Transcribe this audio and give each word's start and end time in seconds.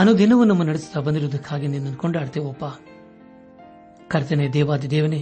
ಅನುದಿನವೂ 0.00 0.44
ನಮ್ಮ 0.44 0.62
ನಡೆಸುತ್ತಾ 0.62 1.00
ಬಂದಿರುವುದಕ್ಕಾಗಿ 1.00 1.66
ನಿನ್ನನ್ನು 1.66 1.98
ಕೊಂಡಾಡ್ತೇವಪ್ಪ 1.98 2.64
ಕರ್ತನೆ 4.08 4.48
ದೇವಾದಿ 4.48 4.90
ದೇವನೇ 4.90 5.20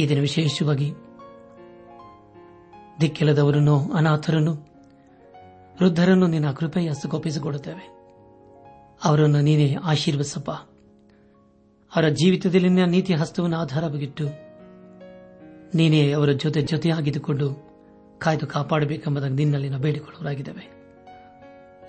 ಈ 0.00 0.08
ದಿನ 0.08 0.20
ವಿಶೇಷವಾಗಿ 0.20 0.94
ದಿಕ್ಕಿಲ್ಲದವರನ್ನು 3.00 3.88
ಅನಾಥರನ್ನು 3.92 4.52
ವೃದ್ಧರನ್ನು 5.80 6.26
ನಿನ್ನ 6.26 6.52
ಕೃಪೆಯ 6.52 6.88
ಹಸುಗೊಪ್ಪಿಸಿಕೊಡುತ್ತೇವೆ 6.88 7.84
ಅವರನ್ನು 9.04 9.40
ನೀನೇ 9.40 9.76
ಆಶೀರ್ವಸಪ್ಪ 9.84 10.50
ಅವರ 11.92 12.08
ಜೀವಿತದಲ್ಲಿನ 12.08 12.84
ನೀತಿ 12.84 13.14
ಹಸ್ತವನ್ನು 13.14 13.56
ಆಧಾರವಾಗಿಟ್ಟು 13.58 14.26
ನೀನೇ 15.74 16.12
ಅವರ 16.12 16.32
ಜೊತೆ 16.32 16.62
ಜೊತೆಯಾಗಿದ್ದುಕೊಂಡು 16.62 17.48
ಕಾಯ್ದು 18.18 18.46
ಕಾಪಾಡಬೇಕೆಂಬುದಾಗಿ 18.46 19.34
ನಿನ್ನಲ್ಲಿನ 19.34 19.72
ನಾವು 19.72 20.76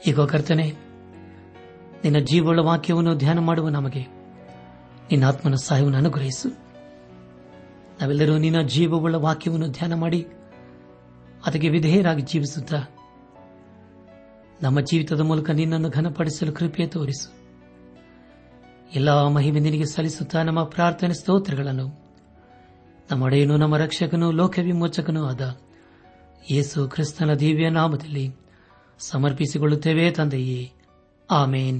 ಈಗ 0.08 0.22
ಕರ್ತನೆ 0.22 0.86
ನಿನ್ನ 2.03 2.19
ಜೀವಳ 2.19 2.59
ವಾಕ್ಯವನ್ನು 2.59 3.16
ಧ್ಯಾನ 3.16 3.39
ಮಾಡುವ 3.39 3.69
ನಮಗೆ 3.69 4.03
ನಿನ್ನ 5.11 5.25
ಆತ್ಮನ 5.25 5.55
ಸಹಾಯವನ್ನು 5.55 5.97
ಅನುಗ್ರಹಿಸು 5.97 6.50
ನಾವೆಲ್ಲರೂ 8.02 8.38
ನಿನ್ನ 8.38 8.61
ಜೀವವುಳ್ಳ 8.61 9.16
ವಾಕ್ಯವನ್ನು 9.16 9.67
ಧ್ಯಾನ 9.67 9.94
ಮಾಡಿ 9.94 10.27
ಅದಕ್ಕೆ 11.45 11.69
ವಿಧೇಯರಾಗಿ 11.69 12.22
ಜೀವಿಸುತ್ತಾ 12.22 12.80
ನಮ್ಮ 14.61 14.80
ಜೀವಿತದ 14.80 15.22
ಮೂಲಕ 15.22 15.50
ನಿನ್ನನ್ನು 15.50 15.89
ಘನಪಡಿಸಲು 15.89 16.53
ಕೃಪೆ 16.53 16.88
ತೋರಿಸು 16.88 17.30
ಎಲ್ಲ 18.95 19.27
ಮಹಿಮೆ 19.27 19.59
ನಿನಗೆ 19.59 19.86
ಸಲ್ಲಿಸುತ್ತಾ 19.86 20.44
ನಮ್ಮ 20.44 20.63
ಪ್ರಾರ್ಥನೆ 20.63 21.13
ಸ್ತೋತ್ರಗಳನ್ನು 21.13 21.88
ನಮ್ಮಡೆಯನು 23.11 23.58
ನಮ್ಮ 23.58 23.77
ರಕ್ಷಕನೂ 23.77 24.31
ಲೋಕವಿಮೋಚಕನೂ 24.31 25.25
ಆದ 25.25 25.41
ಯೇಸು 26.52 26.88
ಕ್ರಿಸ್ತನ 26.88 27.33
ದಿವ್ಯ 27.33 27.69
ನಾಮದಲ್ಲಿ 27.69 28.25
ಸಮರ್ಪಿಸಿಕೊಳ್ಳುತ್ತೇವೆ 29.00 30.11
ತಂದೆಯೇ 30.11 30.72
ஆமீன் 31.30 31.80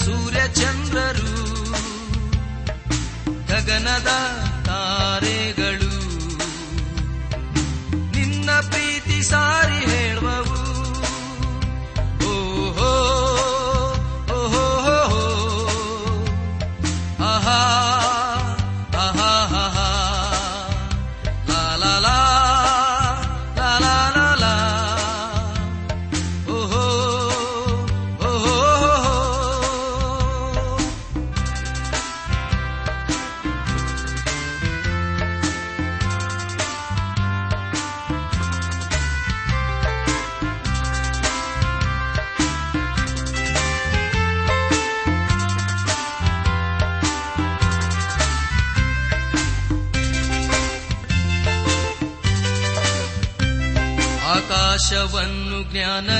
azul. 0.00 0.29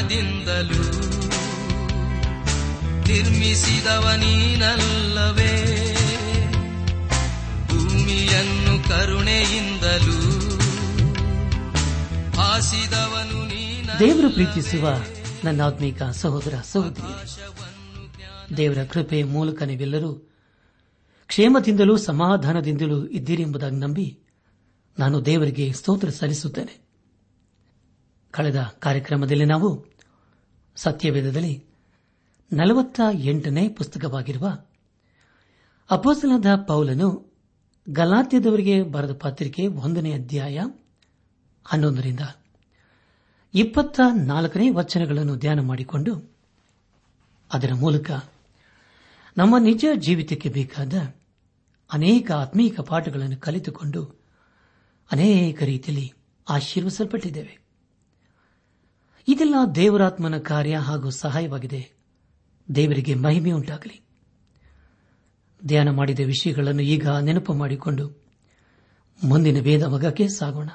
ಜ್ಞಾನದಿಂದಲೂ 0.02 0.82
ನಿರ್ಮಿಸಿದವ 3.08 4.04
ನೀನಲ್ಲವೇ 4.16 5.54
ಭೂಮಿಯನ್ನು 7.68 8.74
ಕರುಣೆಯಿಂದಲೂ 8.88 10.16
ಆಸಿದವನು 12.46 13.40
ದೇವರು 13.98 14.30
ಪ್ರೀತಿಸುವ 14.30 14.86
ನನ್ನ 15.44 15.60
ಆತ್ಮೀಕ 15.62 16.02
ಸಹೋದರ 16.20 16.54
ಸಹೋದರಿ 16.70 17.12
ದೇವರ 18.56 18.82
ಕೃಪೆ 18.84 19.20
ಮೂಲಕ 19.34 19.62
ನೀವೆಲ್ಲರೂ 19.62 20.12
ಕ್ಷೇಮದಿಂದಲೂ 21.30 21.96
ಸಮಾಧಾನದಿಂದಲೂ 22.06 23.00
ಇದ್ದೀರಿ 23.10 23.42
ಎಂಬುದಾಗಿ 23.42 23.76
ನಂಬಿ 23.76 24.08
ನಾನು 24.98 25.18
ದೇವರಿಗೆ 25.26 25.72
ಸ್ತೋತ್ರ 25.72 26.10
ಸಲ್ಲಿಸುತ್ತೇನೆ 26.14 26.74
ಕಳೆದ 28.34 28.60
ಕಾರ್ಯಕ್ರಮದಲ್ಲಿ 28.78 29.46
ನಾವು 29.46 29.68
ಸತ್ಯವೇದದಲ್ಲಿ 30.80 31.54
ನಲವತ್ತ 32.50 33.00
ಎಂಟನೇ 33.24 33.68
ಪುಸ್ತಕವಾಗಿರುವ 33.68 34.46
ಅಪೋಸಲಾದ 35.90 36.54
ಪೌಲನು 36.66 37.08
ಗಲಾತ್ಯದವರಿಗೆ 37.86 38.82
ಬರೆದ 38.90 39.12
ಪತ್ರಿಕೆ 39.16 39.66
ಒಂದನೇ 39.66 40.12
ಅಧ್ಯಾಯ 40.14 40.58
ಹನ್ನೊಂದರಿಂದ 41.66 42.20
ಇಪ್ಪತ್ತ 43.54 44.00
ನಾಲ್ಕನೇ 44.26 44.70
ವಚನಗಳನ್ನು 44.70 45.36
ಧ್ಯಾನ 45.36 45.60
ಮಾಡಿಕೊಂಡು 45.60 46.12
ಅದರ 47.50 47.74
ಮೂಲಕ 47.74 48.10
ನಮ್ಮ 49.36 49.58
ನಿಜ 49.58 49.84
ಜೀವಿತಕ್ಕೆ 49.96 50.48
ಬೇಕಾದ 50.48 50.94
ಅನೇಕ 51.90 52.30
ಆತ್ಮೀಕ 52.32 52.80
ಪಾಠಗಳನ್ನು 52.80 53.36
ಕಲಿತುಕೊಂಡು 53.40 54.02
ಅನೇಕ 55.10 55.62
ರೀತಿಯಲ್ಲಿ 55.62 56.06
ಆಶೀರ್ವಿಸಲ್ಪಟ್ಟಿದ್ದೇವೆ 56.46 57.54
ಇದೆಲ್ಲ 59.28 59.54
ದೇವರಾತ್ಮನ 59.74 60.38
ಕಾರ್ಯ 60.38 60.76
ಹಾಗೂ 60.76 61.10
ಸಹಾಯವಾಗಿದೆ 61.10 61.92
ದೇವರಿಗೆ 62.74 63.14
ಮಹಿಮೆ 63.14 63.52
ಉಂಟಾಗಲಿ 63.52 63.98
ಧ್ಯಾನ 65.64 65.90
ಮಾಡಿದ 65.90 66.20
ವಿಷಯಗಳನ್ನು 66.20 66.82
ಈಗ 66.82 67.08
ನೆನಪು 67.08 67.52
ಮಾಡಿಕೊಂಡು 67.52 68.04
ಮುಂದಿನ 69.22 69.86
ಮಗಕ್ಕೆ 69.86 70.28
ಸಾಗೋಣ 70.28 70.70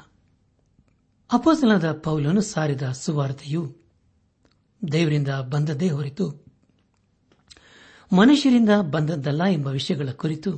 ಅಪೋಸನದ 1.30 1.92
ಪೌಲನು 2.04 2.42
ಸಾರಿದ 2.42 2.82
ಸುವಾರ್ತೆಯು 2.82 3.76
ದೇವರಿಂದ 4.92 5.28
ಬಂದದ್ದೇ 5.28 5.90
ಹೊರತು 5.90 6.46
ಮನುಷ್ಯರಿಂದ 8.14 8.70
ಬಂದದ್ದಲ್ಲ 8.70 9.44
ಎಂಬ 9.44 9.68
ವಿಷಯಗಳ 9.68 10.12
ಕುರಿತು 10.12 10.52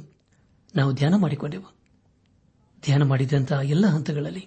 ನಾವು 0.75 0.93
ಧ್ಯಾನ 0.93 1.15
ಮಾಡಿಕೊಂಡೆವು 1.15 1.69
ಧ್ಯಾನ 2.83 3.03
ಮಾಡಿದಂತಹ 3.03 3.59
ಎಲ್ಲ 3.63 3.85
ಹಂತಗಳಲ್ಲಿ 3.87 4.47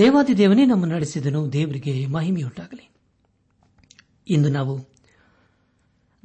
ದೇವಾದಿ 0.00 0.38
ದೇವನೇ 0.38 0.64
ನಮ್ಮ 0.66 0.84
ನಡೆಸಿದನು 0.84 1.52
ದೇವರಿಗೆ 1.52 2.06
ಮಹಿಮೆಯುಂಟಾಗಲಿ 2.06 2.86
ಇಂದು 4.28 4.48
ನಾವು 4.48 4.74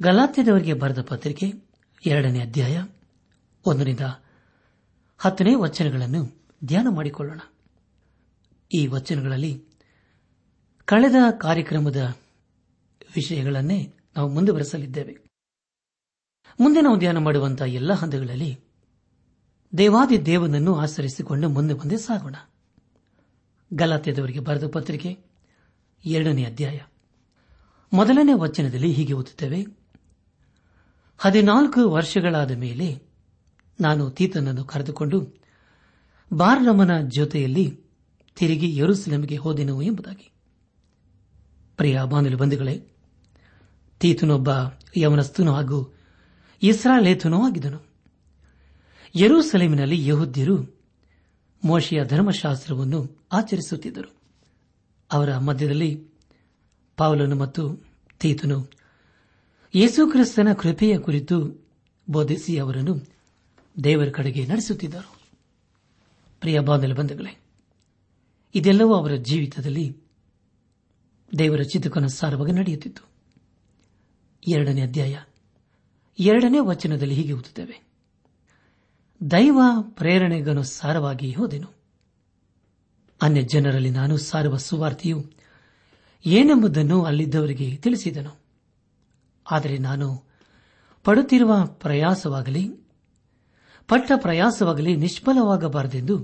ಗಲಾತ್ಯದವರಿಗೆ 0.00 0.74
ಬರೆದ 0.74 1.02
ಪತ್ರಿಕೆ 1.02 1.52
ಎರಡನೇ 2.06 2.40
ಅಧ್ಯಾಯ 2.40 2.82
ಒಂದರಿಂದ 3.66 4.00
ಹತ್ತನೇ 5.18 5.54
ವಚನಗಳನ್ನು 5.54 6.22
ಧ್ಯಾನ 6.64 6.86
ಮಾಡಿಕೊಳ್ಳೋಣ 6.90 7.40
ಈ 8.70 8.86
ವಚನಗಳಲ್ಲಿ 8.86 9.64
ಕಳೆದ 10.84 11.14
ಕಾರ್ಯಕ್ರಮದ 11.40 12.00
ವಿಷಯಗಳನ್ನೇ 13.14 13.94
ನಾವು 14.16 14.28
ಮುಂದುವರೆಸಲಿದ್ದೇವೆ 14.28 15.14
ಮುಂದೆ 16.60 16.80
ನಾವು 16.80 16.98
ಧ್ಯಾನ 16.98 17.18
ಮಾಡುವಂತಹ 17.18 17.66
ಎಲ್ಲ 17.66 17.92
ಹಂತಗಳಲ್ಲಿ 17.92 18.58
ದೇವಾದಿ 19.72 20.26
ದೇವನನ್ನು 20.26 20.74
ಆಚರಿಸಿಕೊಂಡು 20.76 21.48
ಮುಂದೆ 21.48 21.74
ಮುಂದೆ 21.74 21.96
ಸಾಗೋಣ 21.96 22.36
ಗಲಾತ್ಯದವರಿಗೆ 23.70 24.40
ಬರೆದ 24.40 24.66
ಪತ್ರಿಕೆ 24.66 25.10
ಎರಡನೇ 26.04 26.44
ಅಧ್ಯಾಯ 26.44 26.78
ಮೊದಲನೇ 27.92 28.32
ವಚನದಲ್ಲಿ 28.34 28.92
ಹೀಗೆ 28.92 29.12
ಓದುತ್ತೇವೆ 29.12 29.60
ಹದಿನಾಲ್ಕು 31.20 31.88
ವರ್ಷಗಳಾದ 31.88 32.50
ಮೇಲೆ 32.56 32.88
ನಾನು 33.80 34.10
ತೀತನನ್ನು 34.10 34.64
ಕರೆದುಕೊಂಡು 34.64 35.18
ಬಾರ್ರಮನ 36.32 37.08
ಜೊತೆಯಲ್ಲಿ 37.08 37.66
ತಿರುಗಿ 38.36 38.76
ಯರುಸಲಮಿಗೆ 38.76 39.36
ಹೋದೆನು 39.36 39.82
ಎಂಬುದಾಗಿ 39.82 40.26
ಪ್ರಿಯ 41.78 42.00
ಬಾನುಲಿ 42.04 42.34
ಬಂಧುಗಳೇ 42.34 42.76
ತೀತನೊಬ್ಬ 44.00 44.50
ಯವನಸ್ತನೂ 44.98 45.52
ಹಾಗೂ 45.52 45.78
ಇಸ್ರಾಲೇತನೂ 46.62 47.46
ಆಗಿದನು 47.46 47.80
ಯರೂಸಲೇಮಿನಲ್ಲಿ 49.14 50.06
ಯಹುದ್ಯರು 50.06 50.56
ಮೋಶಿಯ 51.62 52.04
ಧರ್ಮಶಾಸ್ತ್ರವನ್ನು 52.04 53.19
ಆಚರಿಸುತ್ತಿದ್ದರು 53.32 54.10
ಅವರ 55.10 55.38
ಮಧ್ಯದಲ್ಲಿ 55.38 56.08
ಪಾವಲನು 56.96 57.36
ಮತ್ತು 57.36 57.62
ತೀತನು 58.18 58.58
ಯೇಸುಕ್ರಿಸ್ತನ 59.74 60.52
ಕೃಪೆಯ 60.54 60.98
ಕುರಿತು 60.98 61.36
ಬೋಧಿಸಿ 62.08 62.58
ಅವರನ್ನು 62.58 62.94
ದೇವರ 63.82 64.10
ಕಡೆಗೆ 64.10 64.46
ನಡೆಸುತ್ತಿದ್ದರು 64.46 65.10
ಪ್ರಿಯ 66.40 66.60
ಬಂಧುಗಳೇ 66.60 67.34
ಇದೆಲ್ಲವೂ 68.54 68.94
ಅವರ 68.94 69.16
ಜೀವಿತದಲ್ಲಿ 69.16 69.96
ದೇವರ 71.38 71.62
ಚಿತ್ತಕ್ಕನುಸಾರವಾಗಿ 71.62 72.52
ನಡೆಯುತ್ತಿತ್ತು 72.52 73.02
ಎರಡನೇ 74.48 74.82
ಅಧ್ಯಾಯ 74.82 75.16
ಎರಡನೇ 76.18 76.58
ವಚನದಲ್ಲಿ 76.58 77.14
ಹೀಗೆ 77.14 77.32
ಓದುತ್ತೇವೆ 77.32 77.76
ದೈವ 79.30 79.60
ಪ್ರೇರಣೆಗನುಸಾರವಾಗಿ 79.90 81.32
ಹೋದೆನು 81.32 81.79
ಅನ್ಯ 83.22 83.42
ಜನರಲ್ಲಿ 83.42 83.90
ನಾನು 83.90 84.16
ಸಾರುವ 84.16 84.56
ಸುವಾರ್ತೆಯು 84.56 85.18
ಏನೆಂಬುದನ್ನು 86.24 87.04
ಅಲ್ಲಿದ್ದವರಿಗೆ 87.04 87.76
ತಿಳಿಸಿದನು 87.76 88.32
ಆದರೆ 89.46 89.78
ನಾನು 89.78 90.08
ಪಡುತ್ತಿರುವ 91.04 91.52
ಪ್ರಯಾಸವಾಗಲಿ 91.66 92.64
ಪಟ್ಟ 93.88 94.12
ಪ್ರಯಾಸವಾಗಲಿ 94.16 94.96
ನಿಷ್ಫಲವಾಗಬಾರದೆಂದು 94.96 96.16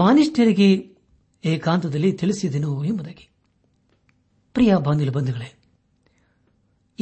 ಮಾನಿಷ್ಠರಿಗೆ 0.00 0.68
ಏಕಾಂತದಲ್ಲಿ 1.44 2.12
ತಿಳಿಸಿದೆನು 2.12 2.84
ಎಂಬುದಾಗಿ 2.84 3.26
ಪ್ರಿಯ 4.54 4.76
ಬಂಧುಗಳೇ 5.10 5.50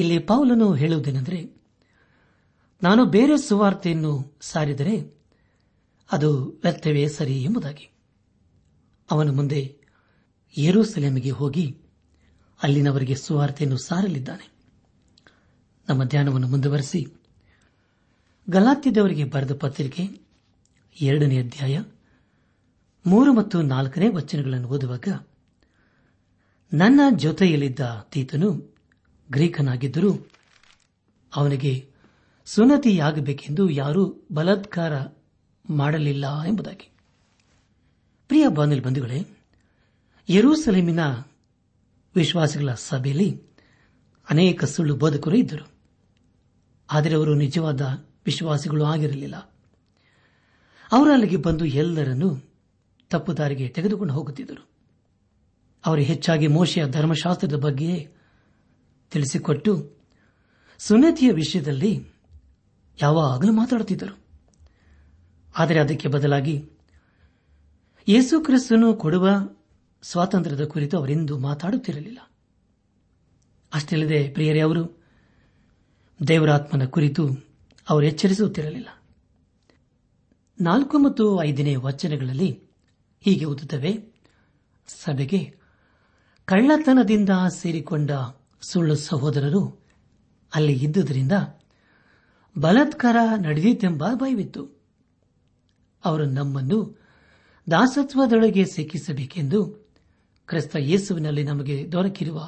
ಇಲ್ಲಿ 0.00 0.19
ಪೌಲನು 0.19 0.75
ಹೇಳುವುದೇನೆಂದರೆ 0.75 1.41
ನಾನು 2.83 3.05
ಬೇರೆ 3.05 3.37
ಸುವಾರ್ತೆಯನ್ನು 3.37 4.39
ಸಾರಿದರೆ 4.41 4.95
ಅದು 6.13 6.31
ವ್ಯರ್ಥವೇ 6.63 7.09
ಸರಿ 7.09 7.43
ಎಂಬುದಾಗಿ 7.43 7.87
ಅವನ 9.11 9.31
ಮುಂದೆ 9.31 9.61
ಯೆರೂಸಲೇಮಿಗೆ 10.55 11.31
ಹೋಗಿ 11.31 11.65
ಅಲ್ಲಿನವರಿಗೆ 12.61 13.15
ಸುವಾರ್ತೆಯನ್ನು 13.17 13.77
ಸಾರಲಿದ್ದಾನೆ 13.79 14.47
ನಮ್ಮ 15.89 16.05
ಧ್ಯಾನವನ್ನು 16.05 16.49
ಮುಂದುವರೆಸಿ 16.49 17.01
ಗಲಾತ್ಯದವರಿಗೆ 18.49 19.25
ಬರೆದ 19.25 19.55
ಪತ್ರಿಕೆ 19.57 20.05
ಎರಡನೇ 20.97 21.39
ಅಧ್ಯಾಯ 21.39 21.77
ಮೂರು 23.05 23.33
ಮತ್ತು 23.33 23.63
ನಾಲ್ಕನೇ 23.67 24.09
ವಚನಗಳನ್ನು 24.09 24.69
ಓದುವಾಗ 24.69 25.09
ನನ್ನ 26.73 27.01
ಜೊತೆಯಲ್ಲಿದ್ದ 27.17 27.81
ತೀತನು 28.11 28.49
ಗ್ರೀಕನಾಗಿದ್ದರೂ 29.29 30.11
ಅವನಿಗೆ 31.33 31.73
ಸುನತಿಯಾಗಬೇಕೆಂದು 32.47 33.71
ಯಾರೂ 33.73 34.03
ಬಲಾತ್ಕಾರ 34.33 34.95
ಮಾಡಲಿಲ್ಲ 35.65 36.27
ಎಂಬುದಾಗಿ 36.45 36.87
ಪ್ರಿಯ 38.31 38.49
ಬಾನಿಲ್ 38.49 38.83
ಬಂಧುಗಳೇ 38.83 39.21
ಯರೂಸಲೇಮಿನ 40.29 41.03
ವಿಶ್ವಾಸಿಗಳ 42.15 42.71
ಸಭೆಯಲ್ಲಿ 42.83 43.29
ಅನೇಕ 44.29 44.65
ಸುಳ್ಳು 44.65 44.95
ಬೋಧಕರು 44.97 45.37
ಇದ್ದರು 45.37 45.65
ಆದರೆ 46.89 47.15
ಅವರು 47.15 47.35
ನಿಜವಾದ 47.35 47.83
ವಿಶ್ವಾಸಿಗಳು 48.27 48.85
ಆಗಿರಲಿಲ್ಲ 48.85 49.37
ಅವರು 50.91 51.13
ಅಲ್ಲಿಗೆ 51.13 51.37
ಬಂದು 51.37 51.65
ಎಲ್ಲರನ್ನೂ 51.75 52.31
ತಪ್ಪು 53.11 53.33
ದಾರಿಗೆ 53.37 53.69
ತೆಗೆದುಕೊಂಡು 53.69 54.15
ಹೋಗುತ್ತಿದ್ದರು 54.15 54.63
ಅವರು 55.85 56.03
ಹೆಚ್ಚಾಗಿ 56.03 56.47
ಮೋಶೆಯ 56.49 56.87
ಧರ್ಮಶಾಸ್ತ್ರದ 56.89 57.57
ಬಗ್ಗೆಯೇ 57.57 57.99
ತಿಳಿಸಿಕೊಟ್ಟು 59.13 59.73
ಸುನ್ನತಿಯ 60.81 61.33
ವಿಷಯದಲ್ಲಿ 61.33 61.93
ಯಾವಾಗಲೂ 62.99 63.53
ಮಾತಾಡುತ್ತಿದ್ದರು 63.53 64.15
ಆದರೆ 65.55 65.81
ಅದಕ್ಕೆ 65.81 66.09
ಬದಲಾಗಿ 66.09 66.55
ಯೇಸು 68.09 68.41
ಕ್ರಿಸ್ತನು 68.41 68.89
ಕೊಡುವ 68.97 69.27
ಸ್ವಾತಂತ್ರ್ಯದ 70.03 70.65
ಕುರಿತು 70.67 70.99
ಅವರೆಂದು 70.99 71.39
ಮಾತಾಡುತ್ತಿರಲಿಲ್ಲ 71.39 72.21
ಅಷ್ಟಿಲ್ಲದೆ 73.73 74.21
ಪ್ರಿಯರೇ 74.31 74.61
ಅವರು 74.61 74.83
ದೇವರಾತ್ಮನ 76.21 76.87
ಕುರಿತು 76.87 77.25
ಅವರು 77.89 78.07
ಎಚ್ಚರಿಸುತ್ತಿರಲಿಲ್ಲ 78.07 78.91
ನಾಲ್ಕು 80.59 80.99
ಮತ್ತು 80.99 81.25
ಐದನೇ 81.41 81.77
ವಚನಗಳಲ್ಲಿ 81.77 82.51
ಹೀಗೆ 83.25 83.45
ಓದುತ್ತವೆ 83.45 83.93
ಸಭೆಗೆ 84.89 85.41
ಕಳ್ಳತನದಿಂದ 86.49 87.31
ಸೇರಿಕೊಂಡ 87.59 88.11
ಸುಳ್ಳು 88.63 88.97
ಸಹೋದರರು 89.03 89.63
ಅಲ್ಲಿ 90.53 90.75
ಇದ್ದುದರಿಂದ 90.79 91.35
ಬಲಾತ್ಕಾರ 92.57 93.17
ನಡೆದಿತ್ತೆಂಬ 93.37 94.05
ಭಯವಿತ್ತು 94.15 94.63
ಅವರು 96.05 96.25
ನಮ್ಮನ್ನು 96.31 96.79
ದಾಸತ್ವದೊಳಗೆ 97.71 98.65
ಸಿಕ್ಕಿಸಬೇಕೆಂದು 98.67 99.61
ಕ್ರಿಸ್ತ 100.49 100.77
ಯೇಸುವಿನಲ್ಲಿ 100.83 101.45
ನಮಗೆ 101.45 101.77
ದೊರಕಿರುವ 101.93 102.39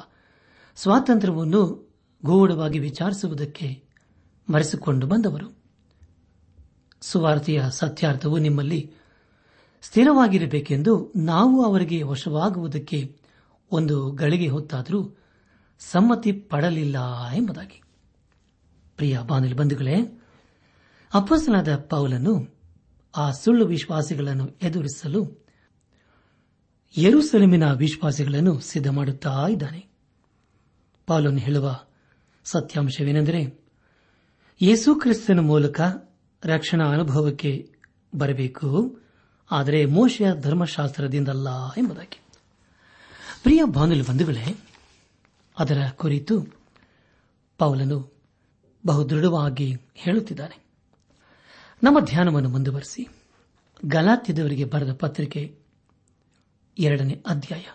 ಸ್ವಾತಂತ್ರ್ಯವನ್ನು 0.77 1.61
ಗೂಢವಾಗಿ 2.23 2.79
ವಿಚಾರಿಸುವುದಕ್ಕೆ 2.79 3.67
ಮರೆಸಿಕೊಂಡು 4.47 5.07
ಬಂದವರು 5.07 5.47
ಸುವಾರ್ತೆಯ 7.01 7.61
ಸತ್ಯಾರ್ಥವು 7.71 8.37
ನಿಮ್ಮಲ್ಲಿ 8.37 8.81
ಸ್ಥಿರವಾಗಿರಬೇಕೆಂದು 9.83 10.93
ನಾವು 11.23 11.65
ಅವರಿಗೆ 11.65 12.03
ವಶವಾಗುವುದಕ್ಕೆ 12.03 12.99
ಒಂದು 13.71 14.11
ಗಳಿಗೆ 14.11 14.47
ಹೊತ್ತಾದರೂ 14.47 14.99
ಸಮ್ಮತಿ 15.81 16.31
ಪಡಲಿಲ್ಲ 16.49 16.97
ಎಂಬುದಾಗಿ 17.35 17.79
ಪ್ರಿಯ 18.97 19.19
ಬಾನುಲಿ 19.23 19.53
ಬಂಧುಗಳೇ 19.53 19.95
ಅಪ್ಪಸನಾದ 21.11 21.75
ಪೌಲನ್ನು 21.89 22.33
ಆ 23.15 23.31
ಸುಳ್ಳು 23.31 23.65
ವಿಶ್ವಾಸಿಗಳನ್ನು 23.65 24.47
ಎದುರಿಸಲು 24.61 25.21
ಎರುಸೆಲುಮಿನ 26.97 27.73
ವಿಶ್ವಾಸಿಗಳನ್ನು 27.73 28.59
ಸಿದ್ಧ 28.59 28.89
ಮಾಡುತ್ತಾ 28.89 29.47
ಇದ್ದಾನೆ 29.47 29.81
ಪಾಲನ್ನು 31.05 31.39
ಹೇಳುವ 31.39 31.75
ಸತ್ಯಾಂಶವೇನೆಂದರೆ 32.45 33.41
ಯೇಸು 34.61 34.95
ಕ್ರಿಸ್ತನ 34.95 35.39
ಮೂಲಕ 35.39 35.81
ರಕ್ಷಣಾ 36.43 36.85
ಅನುಭವಕ್ಕೆ 36.91 37.69
ಬರಬೇಕು 38.15 38.99
ಆದರೆ 39.51 39.85
ಮೋಶೆಯ 39.85 40.33
ಧರ್ಮಶಾಸ್ತ್ರದಿಂದಲ್ಲ 40.39 41.47
ಎಂಬುದಾಗಿ 41.77 42.19
ಪ್ರಿಯ 43.43 43.63
ಬಾನುಲು 43.63 44.03
ಬಂಧುಗಳೇ 44.03 44.45
ಅದರ 45.57 45.89
ಕುರಿತು 45.97 46.35
ಪೌಲನು 47.57 47.97
ಬಹುದೃಢವಾಗಿ 48.85 49.73
ಹೇಳುತ್ತಿದ್ದಾನೆ 49.95 50.62
ನಮ್ಮ 51.83 51.99
ಧ್ಯಾನವನ್ನು 51.99 52.49
ಮುಂದುವರೆಸಿ 52.49 53.03
ಗಲಾತ್ಯದವರಿಗೆ 53.85 54.65
ಬರೆದ 54.65 54.93
ಪತ್ರಿಕೆ 54.93 55.57
ಎರಡನೇ 56.77 57.23
ಅಧ್ಯಾಯ 57.25 57.63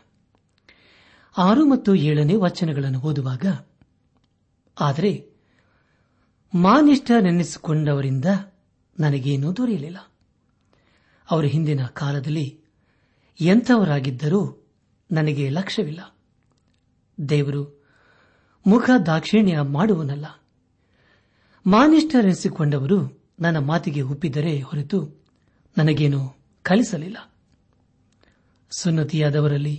ಆರು 1.39 1.65
ಮತ್ತು 1.67 1.95
ಏಳನೇ 1.95 2.35
ವಚನಗಳನ್ನು 2.35 3.01
ಓದುವಾಗ 3.01 3.47
ಆದರೆ 4.81 5.29
ಮಾನಿಷ್ಠ 6.55 7.11
ನೆನೆಸಿಕೊಂಡವರಿಂದ 7.21 8.25
ನನಗೇನೂ 8.99 9.53
ದೊರೆಯಲಿಲ್ಲ 9.57 9.99
ಅವರ 11.31 11.45
ಹಿಂದಿನ 11.45 11.87
ಕಾಲದಲ್ಲಿ 11.87 12.63
ಎಂಥವರಾಗಿದ್ದರೂ 13.41 14.41
ನನಗೆ 15.11 15.49
ಲಕ್ಷ್ಯವಿಲ್ಲ 15.49 16.01
ದೇವರು 17.31 17.63
ಮುಖ 18.67 18.91
ದಾಕ್ಷಿಣ್ಯ 19.07 19.61
ಮಾಡುವನಲ್ಲ 19.61 20.27
ಮಾನಿಷ್ಠರೆನಿಸಿಕೊಂಡವರು 21.67 23.18
ನನ್ನ 23.41 23.59
ಮಾತಿಗೆ 23.59 24.03
ಒಪ್ಪಿದರೆ 24.03 24.61
ಹೊರತು 24.61 24.99
ನನಗೇನು 25.77 26.21
ಕಲಿಸಲಿಲ್ಲ 26.63 27.19
ಸುನ್ನತಿಯಾದವರಲ್ಲಿ 28.71 29.77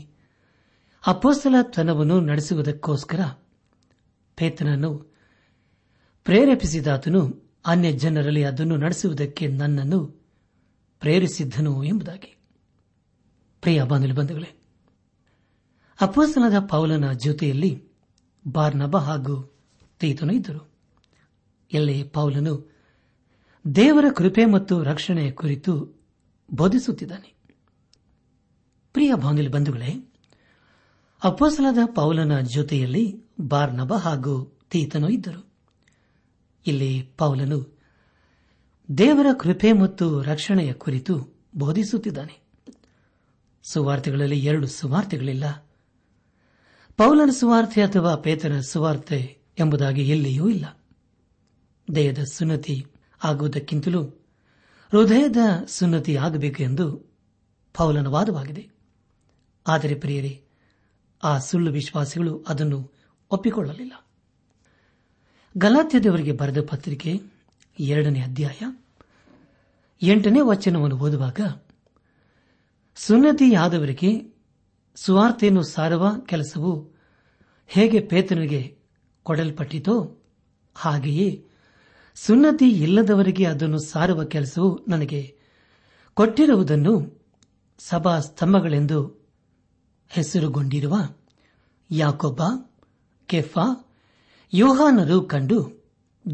ತನವನ್ನು 1.72 2.20
ನಡೆಸುವುದಕ್ಕೋಸ್ಕರ 2.22 3.22
ಪೇತನನ್ನು 4.38 4.92
ಪ್ರೇರೇಪಿಸಿದಾತನು 6.24 7.22
ಅನ್ಯ 7.66 7.92
ಜನರಲ್ಲಿ 7.92 8.44
ಅದನ್ನು 8.44 8.78
ನಡೆಸುವುದಕ್ಕೆ 8.78 9.48
ನನ್ನನ್ನು 9.48 10.00
ಪ್ರೇರಿಸಿದ್ದನು 11.02 11.84
ಎಂಬುದಾಗಿ 11.84 12.32
ಪ್ರಿಯ 13.62 13.84
ಬಂಧುಗಳೇ 14.14 14.52
ಅಪೋಸ್ತಲದ 16.02 16.60
ಪೌಲನ 16.60 17.12
ಜೊತೆಯಲ್ಲಿ 17.12 17.72
ಬಾರ್ನಬ 18.48 18.98
ಹಾಗೂ 18.98 19.36
ತೀತನು 20.00 20.34
ಇದ್ದರು 20.34 20.62
ಎಲ್ಲೇ 21.74 22.04
ಪೌಲನು 22.04 22.54
ದೇವರ 23.66 24.06
ಕೃಪೆ 24.12 24.46
ಮತ್ತು 24.46 24.84
ರಕ್ಷಣೆಯ 24.84 25.32
ಕುರಿತು 25.32 25.74
ಬೋಧಿಸುತ್ತಿದ್ದಾನೆ 26.50 27.30
ಪ್ರಿಯ 28.96 29.14
ಬಾಂಗಿಲ್ 29.16 29.50
ಬಂಧುಗಳೇ 29.50 29.92
ಅಪ್ಪಸಲಾದ 31.22 31.78
ಪೌಲನ 31.96 32.40
ಜೊತೆಯಲ್ಲಿ 32.50 33.04
ಬಾರ್ನಬ 33.42 33.94
ಹಾಗೂ 33.98 34.34
ತೀತನು 34.70 35.10
ಇದ್ದರು 35.10 35.42
ಇಲ್ಲಿ 36.66 36.92
ಪೌಲನು 37.18 37.60
ದೇವರ 38.90 39.28
ಕೃಪೆ 39.40 39.74
ಮತ್ತು 39.74 40.22
ರಕ್ಷಣೆಯ 40.22 40.74
ಕುರಿತು 40.74 41.16
ಬೋಧಿಸುತ್ತಿದ್ದಾನೆ 41.56 42.36
ಸುವಾರ್ತೆಗಳಲ್ಲಿ 43.66 44.40
ಎರಡು 44.46 44.68
ಸುವಾರ್ತೆಗಳಿಲ್ಲ 44.68 45.46
ಪೌಲನ 47.00 47.32
ಸುವಾರ್ತೆ 47.32 47.82
ಅಥವಾ 47.82 48.16
ಪೇತನ 48.16 48.60
ಸುವಾರ್ತೆ 48.62 49.20
ಎಂಬುದಾಗಿ 49.60 50.10
ಎಲ್ಲಿಯೂ 50.10 50.50
ಇಲ್ಲ 50.50 50.66
ದೇಹದ 51.88 52.24
ಸುನತಿ 52.32 52.76
ಆಗುವುದಕ್ಕಿಂತಲೂ 53.22 54.02
ಹೃದಯದ 54.92 55.42
ಸುನ್ನತಿಯಾಗಬೇಕು 55.68 56.64
ಎಂದು 56.64 56.86
ಪೌಲನ 57.76 58.08
ವಾದವಾಗಿದೆ 58.08 58.64
ಆದರೆ 59.66 59.96
ಪ್ರಿಯರೇ 59.96 60.34
ಆ 61.24 61.38
ಸುಳ್ಳು 61.40 61.72
ವಿಶ್ವಾಸಿಗಳು 61.72 62.44
ಅದನ್ನು 62.48 62.80
ಒಪ್ಪಿಕೊಳ್ಳಲಿಲ್ಲ 63.32 63.94
ಗಲಾತ್ಯದವರಿಗೆ 65.56 66.32
ಬರೆದ 66.32 66.62
ಪತ್ರಿಕೆ 66.62 67.12
ಎರಡನೇ 67.80 68.22
ಅಧ್ಯಾಯ 68.22 68.62
ಎಂಟನೇ 70.02 70.42
ವಚನವನ್ನು 70.42 70.98
ಓದುವಾಗ 70.98 71.42
ಸುನ್ನತಿಯಾದವರಿಗೆ 72.98 74.12
ಸುವಾರ್ತೆಯನ್ನು 74.98 75.62
ಸಾರುವ 75.64 76.06
ಕೆಲಸವು 76.28 76.72
ಹೇಗೆ 77.70 78.00
ಪೇತನಿಗೆ 78.08 78.62
ಕೊಡಲ್ಪಟ್ಟಿತೋ 79.26 79.96
ಹಾಗೆಯೇ 80.76 81.30
ಸುನ್ನತಿ 82.20 82.68
ಇಲ್ಲದವರಿಗೆ 82.80 83.46
ಅದನ್ನು 83.46 83.80
ಸಾರುವ 83.90 84.24
ಕೆಲಸವು 84.26 84.70
ನನಗೆ 84.88 85.22
ಕೊಟ್ಟಿರುವುದನ್ನು 86.18 86.94
ಸಭಾ 87.80 88.20
ಸ್ತಂಭಗಳೆಂದು 88.20 89.00
ಹೆಸರುಗೊಂಡಿರುವ 90.12 90.96
ಯಾಕೊಬ್ಬ 91.90 92.42
ಕೆಫಾ 93.30 93.66
ಯೋಹಾನರು 94.54 95.26
ಕಂಡು 95.26 95.58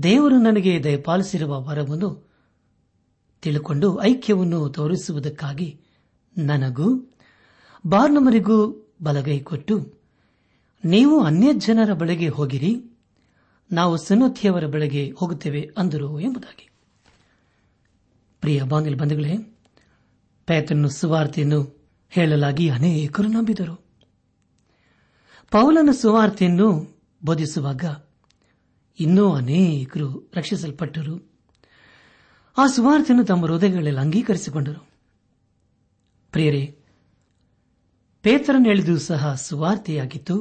ದೇವರು 0.00 0.38
ನನಗೆ 0.40 0.84
ದಯಪಾಲಿಸಿರುವ 0.84 1.60
ವರವನ್ನು 1.62 2.10
ತಿಳಿಕೊಂಡು 3.44 3.88
ಐಕ್ಯವನ್ನು 4.04 4.70
ತೋರಿಸುವುದಕ್ಕಾಗಿ 4.70 5.68
ನನಗೂ 6.36 6.88
ಬಾರ್ನಮರಿಗೂ 7.84 8.58
ಬಲಗೈ 9.04 9.40
ಕೊಟ್ಟು 9.42 9.76
ನೀವು 10.84 11.16
ಅನ್ಯ 11.20 11.50
ಜನರ 11.60 11.94
ಬಳಿಗೆ 11.94 12.30
ಹೋಗಿರಿ 12.30 12.72
ನಾವು 13.72 13.98
ಸನೋಥಿಯವರ 13.98 14.68
ಬೆಳೆಗೆ 14.68 15.12
ಹೋಗುತ್ತೇವೆ 15.18 15.62
ಅಂದರು 15.78 16.20
ಎಂಬುದಾಗಿ 16.20 16.66
ಪ್ರಿಯ 18.44 18.64
ಬಾಂಗಲ್ 18.64 18.96
ಬಂಧುಗಳೇ 18.96 19.36
ಪ್ಯಾತನ್ನು 20.48 20.90
ಸುವಾರ್ತೆಯನ್ನು 20.90 21.60
ಹೇಳಲಾಗಿ 22.12 22.70
ಅನೇಕರು 22.70 23.28
ನಂಬಿದರು 23.28 23.76
ಪೌಲನ 25.52 25.92
ಸುವಾರ್ತೆಯನ್ನು 25.92 26.68
ಬೋಧಿಸುವಾಗ 27.22 27.84
ಇನ್ನೂ 29.00 29.32
ಅನೇಕರು 29.32 30.08
ರಕ್ಷಿಸಲ್ಪಟ್ಟರು 30.34 31.16
ಆ 32.58 32.66
ಸುವಾರ್ತೆಯನ್ನು 32.68 33.26
ತಮ್ಮ 33.26 33.46
ಹೃದಯಗಳಲ್ಲಿ 33.46 34.00
ಅಂಗೀಕರಿಸಿಕೊಂಡರು 34.00 34.82
ಪ್ರಿಯರೇ 36.34 36.64
ಪೇತರನ್ನು 38.24 38.70
ಎಳೆದು 38.70 38.98
ಸಹ 39.00 39.34
ಸುವಾರ್ತೆಯಾಗಿತ್ತು 39.40 40.36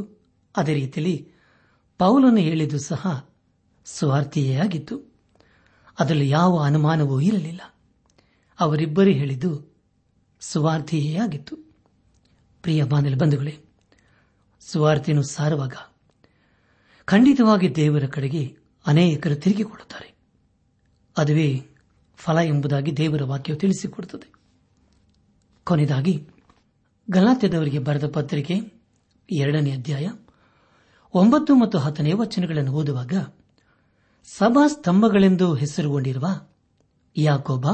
ಅದೇ 0.54 0.74
ರೀತಿಯಲ್ಲಿ 0.74 1.16
ಪೌಲನು 2.00 2.40
ಹೇಳಿದ್ದು 2.40 2.78
ಸಹ 2.78 3.02
ಸ್ವಾರ್ಥಿಯೇ 3.86 4.56
ಆಗಿತ್ತು 4.56 4.96
ಅದರಲ್ಲಿ 5.98 6.28
ಯಾವ 6.30 6.62
ಅನುಮಾನವೂ 6.64 7.20
ಇರಲಿಲ್ಲ 7.20 7.60
ಅವರಿಬ್ಬರು 8.58 9.10
ಹೇಳಿದ್ದು 9.10 9.50
ಸ್ವಾರ್ಥಿಯೇ 10.42 11.16
ಆಗಿತ್ತು 11.16 11.54
ಪ್ರಿಯ 12.64 12.84
ಬಾಂಧಲ 12.84 13.14
ಬಂಧುಗಳೇ 13.14 13.54
ಸ್ವಾರ್ಥಿಯನ್ನು 14.62 15.22
ಸಾರುವಾಗ 15.22 15.74
ಖಂಡಿತವಾಗಿ 17.08 17.76
ದೇವರ 17.76 18.06
ಕಡೆಗೆ 18.06 18.56
ಅನೇಕರು 18.86 19.34
ತಿರುಗಿಕೊಳ್ಳುತ್ತಾರೆ 19.34 20.08
ಅದುವೇ 21.16 21.48
ಫಲ 22.18 22.38
ಎಂಬುದಾಗಿ 22.38 22.96
ದೇವರ 22.96 23.24
ವಾಕ್ಯವು 23.24 23.58
ತಿಳಿಸಿಕೊಡುತ್ತದೆ 23.58 24.28
ಕೊನೆಯದಾಗಿ 25.66 26.14
ಗಲಾತ್ಯದವರಿಗೆ 27.10 27.78
ಬರೆದ 27.78 28.06
ಪತ್ರಿಕೆ 28.10 28.56
ಎರಡನೇ 29.28 29.70
ಅಧ್ಯಾಯ 29.70 30.06
ಒಂಬತ್ತು 31.14 31.54
ಮತ್ತು 31.54 31.78
ಹತ್ತನೇ 31.78 32.12
ವಚನಗಳನ್ನು 32.12 32.72
ಓದುವಾಗ 32.72 33.14
ಸಭಾ 34.28 34.66
ಸ್ತಂಭಗಳೆಂದು 34.68 35.54
ಹೆಸರುಗೊಂಡಿರುವ 35.54 36.26
ಯಾಕೋಬ 37.16 37.66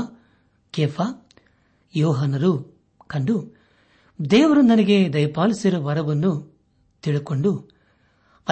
ಕೆಫಾ 0.75 1.07
ಯೋಹನರು 1.95 2.53
ಕಂಡು 3.07 3.37
ದೇವರು 4.19 4.61
ನನಗೆ 4.63 5.13
ದಯಪಾಲಿಸಿರುವ 5.13 5.87
ವರವನ್ನು 5.87 6.33
ತಿಳುಕೊಂಡು 7.03 7.53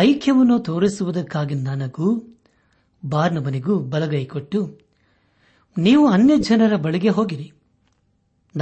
ಐಕ್ಯವನ್ನು 0.00 0.59
ತೋರಿಸುವುದಕ್ಕಾಗಿ 0.59 1.55
ನನಗೂ 1.61 2.09
ಬಾರ್ನಬನಿಗೂ 3.03 3.79
ಬಲಗೈ 3.89 4.25
ಕೊಟ್ಟು 4.25 4.61
ನೀವು 5.77 6.07
ಅನ್ಯ 6.07 6.37
ಜನರ 6.39 6.77
ಬಳಿಗೆ 6.77 7.09
ಹೋಗಿರಿ 7.09 7.49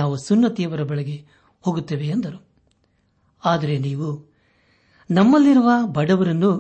ನಾವು 0.00 0.17
ಸುನ್ನತಿಯವರ 0.17 0.83
ಬಳಿಗೆ 0.83 1.17
ಹೋಗುತ್ತೇವೆ 1.65 2.07
ಎಂದರು 2.07 2.39
ಆದರೆ 3.43 3.79
ನೀವು 3.79 4.09
ನಮ್ಮಲ್ಲಿರುವ 5.11 5.71
ಬಡವರನ್ನು 5.87 6.51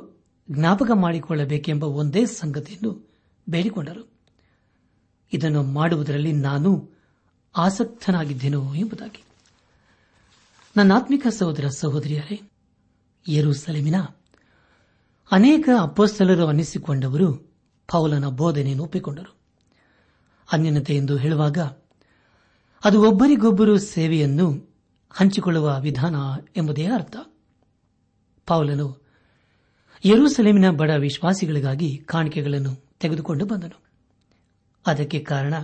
ಜ್ಞಾಪಕ 0.49 0.90
ಮಾಡಿಕೊಳ್ಳಬೇಕೆಂಬ 0.95 1.85
ಒಂದೇ 1.85 2.26
ಸಂಗತಿಯನ್ನು 2.26 2.90
ಬೇಡಿಕೊಂಡರು 3.49 4.02
ಇದನ್ನು 5.33 5.62
ಮಾಡುವುದರಲ್ಲಿ 5.73 6.33
ನಾನು 6.33 6.71
ಆಸಕ್ತನಾಗಿದ್ದೇನು 7.55 8.75
ಎಂಬುದಾಗಿ 8.75 9.23
ನನ್ನ 10.76 10.93
ಆತ್ಮಿಕ 10.93 11.26
ಸಹೋದರ 11.38 11.66
ಸಹೋದರಿಯರೇ 11.78 12.37
ಸಲಮಿನ 13.52 13.99
ಅನೇಕ 15.31 15.69
ಅಪ್ಪಸ್ತಲರು 15.81 16.47
ಅನ್ನಿಸಿಕೊಂಡವರು 16.47 17.28
ಪೌಲನ 17.88 18.28
ಬೋಧನೆಯನ್ನು 18.31 18.83
ಒಪ್ಪಿಕೊಂಡರು 18.83 19.33
ಅನ್ಯನತೆ 20.49 20.95
ಎಂದು 20.97 21.16
ಹೇಳುವಾಗ 21.16 21.59
ಅದು 22.83 23.02
ಒಬ್ಬರಿಗೊಬ್ಬರು 23.02 23.78
ಸೇವೆಯನ್ನು 23.78 24.47
ಹಂಚಿಕೊಳ್ಳುವ 25.14 25.78
ವಿಧಾನ 25.81 26.16
ಎಂಬುದೇ 26.57 26.87
ಅರ್ಥ 26.87 27.16
ಪೌಲನು 28.47 28.87
ಯರೂಸಲೇಮಿನ 30.05 30.71
ಬಡ 30.71 30.90
ವಿಶ್ವಾಸಿಗಳಿಗಾಗಿ 30.99 31.88
ಕಾಣಿಕೆಗಳನ್ನು 32.07 32.73
ತೆಗೆದುಕೊಂಡು 33.00 33.47
ಬಂದನು 33.47 33.78
ಅದಕ್ಕೆ 34.87 35.21
ಕಾರಣ 35.21 35.55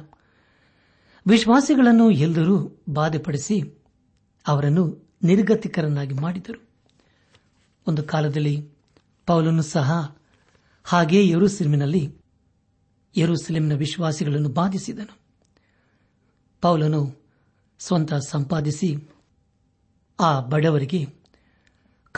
ವಿಶ್ವಾಸಿಗಳನ್ನು 1.27 2.11
ಎಲ್ಲರೂ 2.11 2.57
ಬಾಧೆಪಡಿಸಿ 2.89 3.57
ಅವರನ್ನು 4.47 4.85
ನಿರ್ಗತಿಕರನ್ನಾಗಿ 5.23 6.15
ಮಾಡಿದರು 6.15 6.61
ಒಂದು 7.87 8.03
ಕಾಲದಲ್ಲಿ 8.03 8.57
ಪೌಲನು 9.29 9.63
ಸಹ 9.63 9.89
ಹಾಗೇ 10.87 11.29
ಯರೂಸಲೇಮಿನಲ್ಲಿ 11.29 12.03
ಯರೂಸಲೇಮಿನ 13.15 13.75
ವಿಶ್ವಾಸಿಗಳನ್ನು 13.77 14.49
ಬಾಧಿಸಿದನು 14.49 15.15
ಪೌಲನು 16.63 17.01
ಸ್ವಂತ 17.81 18.15
ಸಂಪಾದಿಸಿ 18.29 18.91
ಆ 20.19 20.41
ಬಡವರಿಗೆ 20.41 21.01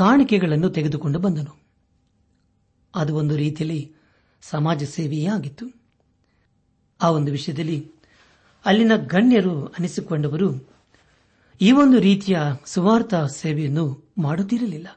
ಕಾಣಿಕೆಗಳನ್ನು 0.00 0.68
ತೆಗೆದುಕೊಂಡು 0.70 1.18
ಬಂದನು 1.18 1.52
ಅದು 2.94 3.14
ಒಂದು 3.14 3.36
ರೀತಿಯಲ್ಲಿ 3.36 3.80
ಸಮಾಜ 4.42 4.84
ಸೇವೆಯೇ 4.84 5.26
ಆಗಿತ್ತು 5.26 5.66
ಆ 7.00 7.08
ಒಂದು 7.10 7.30
ವಿಷಯದಲ್ಲಿ 7.30 7.78
ಅಲ್ಲಿನ 8.64 8.96
ಗಣ್ಯರು 9.06 9.54
ಅನಿಸಿಕೊಂಡವರು 9.66 10.48
ಈ 11.60 11.70
ಒಂದು 11.72 11.98
ರೀತಿಯ 12.00 12.36
ಸುವಾರ್ಥ 12.64 13.14
ಸೇವೆಯನ್ನು 13.14 13.84
ಮಾಡುತ್ತಿರಲಿಲ್ಲ 14.18 14.88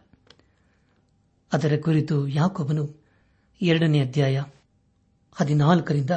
ಅದರ 1.52 1.74
ಕುರಿತು 1.82 2.28
ಯಾಕೊಬ್ಬನು 2.28 2.86
ಎರಡನೇ 3.62 4.00
ಅಧ್ಯಾಯ 4.02 4.38
ಹದಿನಾಲ್ಕರಿಂದ 5.36 6.14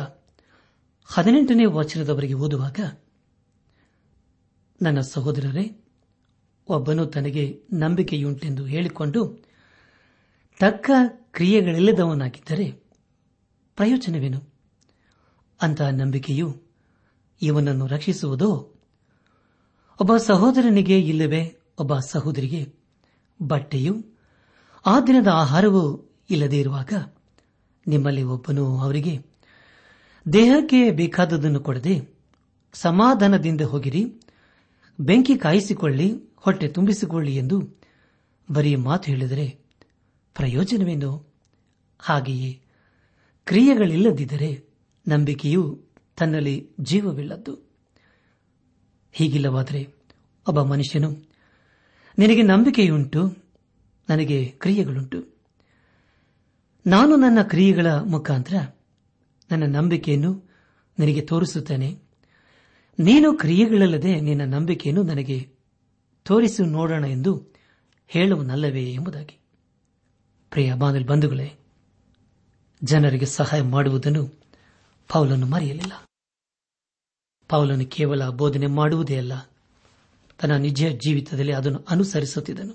ಹದಿನೆಂಟನೇ 1.08 1.66
ವಚನದವರೆಗೆ 1.72 2.34
ಓದುವಾಗ 2.34 2.80
ನನ್ನ 4.80 5.00
ಸಹೋದರರೇ 5.04 5.64
ಒಬ್ಬನು 6.70 7.04
ತನಗೆ 7.06 7.44
ನಂಬಿಕೆಯುಂಟೆಂದು 7.74 8.64
ಹೇಳಿಕೊಂಡು 8.64 9.20
ತಕ್ಕ 10.60 10.90
ಕ್ರಿಯೆಗಳಿಲ್ಲದವನಾಗಿದ್ದರೆ 11.32 12.66
ಪ್ರಯೋಜನವೇನು 13.78 14.40
ಅಂತಹ 15.60 15.88
ನಂಬಿಕೆಯು 15.92 16.48
ಇವನನ್ನು 17.40 17.86
ರಕ್ಷಿಸುವುದೋ 17.86 18.50
ಒಬ್ಬ 19.98 20.12
ಸಹೋದರನಿಗೆ 20.26 20.96
ಇಲ್ಲವೇ 21.02 21.42
ಒಬ್ಬ 21.78 21.94
ಸಹೋದರಿಗೆ 22.08 22.60
ಬಟ್ಟೆಯು 23.40 23.92
ಆ 24.84 24.94
ದಿನದ 25.00 25.30
ಆಹಾರವೂ 25.34 25.82
ಇಲ್ಲದೇ 26.30 26.58
ಇರುವಾಗ 26.60 26.92
ನಿಮ್ಮಲ್ಲಿ 27.86 28.22
ಒಬ್ಬನು 28.34 28.64
ಅವರಿಗೆ 28.78 29.14
ದೇಹಕ್ಕೆ 30.26 30.80
ಬೇಕಾದದನ್ನು 30.92 31.60
ಕೊಡದೆ 31.60 31.94
ಸಮಾಧಾನದಿಂದ 32.74 33.62
ಹೋಗಿರಿ 33.64 34.02
ಬೆಂಕಿ 34.98 35.34
ಕಾಯಿಸಿಕೊಳ್ಳಿ 35.38 36.08
ಹೊಟ್ಟೆ 36.42 36.68
ತುಂಬಿಸಿಕೊಳ್ಳಿ 36.68 37.34
ಎಂದು 37.34 37.56
ಬರೀ 38.48 38.74
ಮಾತು 38.82 39.10
ಹೇಳಿದರೆ 39.10 39.46
ಪ್ರಯೋಜನವೇನು 40.36 41.10
ಹಾಗೆಯೇ 42.00 42.50
ಕ್ರಿಯೆಗಳಿಲ್ಲದಿದ್ದರೆ 43.46 44.50
ನಂಬಿಕೆಯು 45.06 45.62
ತನ್ನಲ್ಲಿ 46.18 46.54
ಜೀವವಿಲ್ಲದ್ದು 46.80 47.52
ಹೀಗಿಲ್ಲವಾದರೆ 49.14 49.80
ಒಬ್ಬ 50.46 50.60
ಮನುಷ್ಯನು 50.62 51.10
ನಿನಗೆ 52.18 52.42
ನಂಬಿಕೆಯುಂಟು 52.42 53.20
ನನಗೆ 54.08 54.38
ಕ್ರಿಯೆಗಳುಂಟು 54.58 55.18
ನಾನು 56.86 57.16
ನನ್ನ 57.16 57.42
ಕ್ರಿಯೆಗಳ 57.42 57.86
ಮುಖಾಂತರ 58.10 58.56
ನನ್ನ 59.50 59.64
ನಂಬಿಕೆಯನ್ನು 59.76 60.30
ನಿನಗೆ 60.98 61.20
ತೋರಿಸುತ್ತೇನೆ 61.20 61.90
ನೀನು 62.98 63.28
ಕ್ರಿಯೆಗಳಲ್ಲದೆ 63.36 64.20
ನಿನ್ನ 64.20 64.44
ನಂಬಿಕೆಯನ್ನು 64.54 65.02
ನನಗೆ 65.02 65.38
ತೋರಿಸಿ 66.26 66.62
ನೋಡೋಣ 66.68 67.04
ಎಂದು 67.06 67.32
ಹೇಳುವನಲ್ಲವೇ 68.10 68.82
ಎಂಬುದಾಗಿ 68.92 69.36
ಪ್ರಿಯ 70.52 70.74
ಬಾನಲ್ 70.74 71.04
ಬಂಧುಗಳೇ 71.04 71.48
ಜನರಿಗೆ 72.82 73.26
ಸಹಾಯ 73.26 73.62
ಮಾಡುವುದನ್ನು 73.62 74.22
ಪೌಲನ್ನು 75.10 75.46
ಮರೆಯಲಿಲ್ಲ 75.46 75.94
ಪೌಲನು 77.50 77.86
ಕೇವಲ 77.86 78.28
ಬೋಧನೆ 78.30 78.66
ಮಾಡುವುದೇ 78.66 79.16
ಅಲ್ಲ 79.18 79.34
ತನ್ನ 80.38 80.56
ನಿಜ 80.56 80.88
ಜೀವಿತದಲ್ಲಿ 80.96 81.52
ಅದನ್ನು 81.52 81.80
ಅನುಸರಿಸುತ್ತಿದ್ದನು 81.88 82.74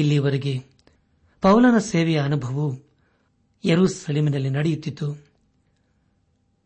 ಇಲ್ಲಿಯವರೆಗೆ 0.00 0.54
ಪೌಲನ 1.42 1.78
ಸೇವೆಯ 1.78 2.18
ಅನುಭವವು 2.22 2.66
ಎರೂ 3.64 3.86
ಸಲೀಮಿನಲ್ಲಿ 3.94 4.50
ನಡೆಯುತ್ತಿತ್ತು 4.50 5.08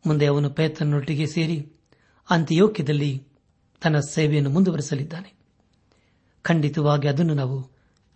ಮುಂದೆ 0.05 0.25
ಅವನು 0.25 0.49
ಪೇತನೊಟ್ಟಿಗೆ 0.49 1.27
ಸೇರಿ 1.27 1.57
ಅಂತ್ಯೋಕ್ಯದಲ್ಲಿ 2.29 3.11
ತನ್ನ 3.85 3.99
ಸೇವೆಯನ್ನು 4.09 4.49
ಮುಂದುವರೆಸಲಿದ್ದಾನೆ 4.49 5.29
ಖಂಡಿತವಾಗಿ 6.45 7.07
ಅದನ್ನು 7.07 7.33
ನಾವು 7.33 7.57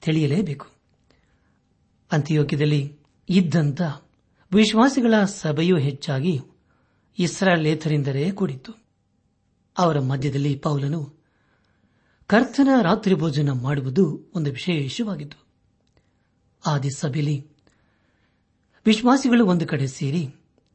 ತಿಳಿಯಲೇಬೇಕು 0.04 0.68
ಅಂತ್ಯೋಗ್ಯದಲ್ಲಿ 2.12 2.82
ಇದ್ದಂಥ 3.30 3.82
ವಿಶ್ವಾಸಿಗಳ 4.52 5.16
ಸಭೆಯು 5.36 5.78
ಹೆಚ್ಚಾಗಿ 5.78 6.34
ಇಸ್ರಾಲೇತರಿಂದಲೇ 7.18 8.32
ಕೂಡಿತ್ತು 8.32 8.72
ಅವರ 9.76 10.00
ಮಧ್ಯದಲ್ಲಿ 10.04 10.56
ಪೌಲನು 10.58 11.02
ಕರ್ತನ 12.30 12.70
ರಾತ್ರಿ 12.82 13.16
ಭೋಜನ 13.16 13.52
ಮಾಡುವುದು 13.62 14.04
ಒಂದು 14.36 14.50
ವಿಶೇಷವಾಗಿತ್ತು 14.52 15.40
ಆದಿ 16.64 16.92
ಸಭೆಯಲ್ಲಿ 17.00 17.38
ವಿಶ್ವಾಸಿಗಳು 18.86 19.46
ಒಂದು 19.46 19.68
ಕಡೆ 19.68 19.88
ಸೇರಿ 19.92 20.24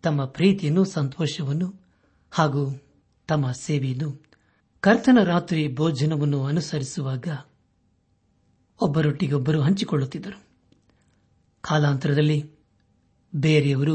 ತಮ್ಮ 0.05 0.25
ಪ್ರೀತಿಯನ್ನು 0.35 0.85
ಸಂತೋಷವನ್ನು 0.95 1.69
ಹಾಗೂ 2.33 2.63
ತಮ್ಮ 3.29 3.51
ಸೇವೆಯನ್ನು 3.61 4.09
ಕರ್ತನ 4.85 5.19
ರಾತ್ರಿ 5.25 5.75
ಭೋಜನವನ್ನು 5.75 6.45
ಅನುಸರಿಸುವಾಗ 6.45 7.29
ಒಬ್ಬರೊಟ್ಟಿಗೊಬ್ಬರು 8.81 9.63
ಹಂಚಿಕೊಳ್ಳುತ್ತಿದ್ದರು 9.63 10.39
ಕಾಲಾಂತರದಲ್ಲಿ 11.65 12.39
ಬೇರೆಯವರು 13.33 13.95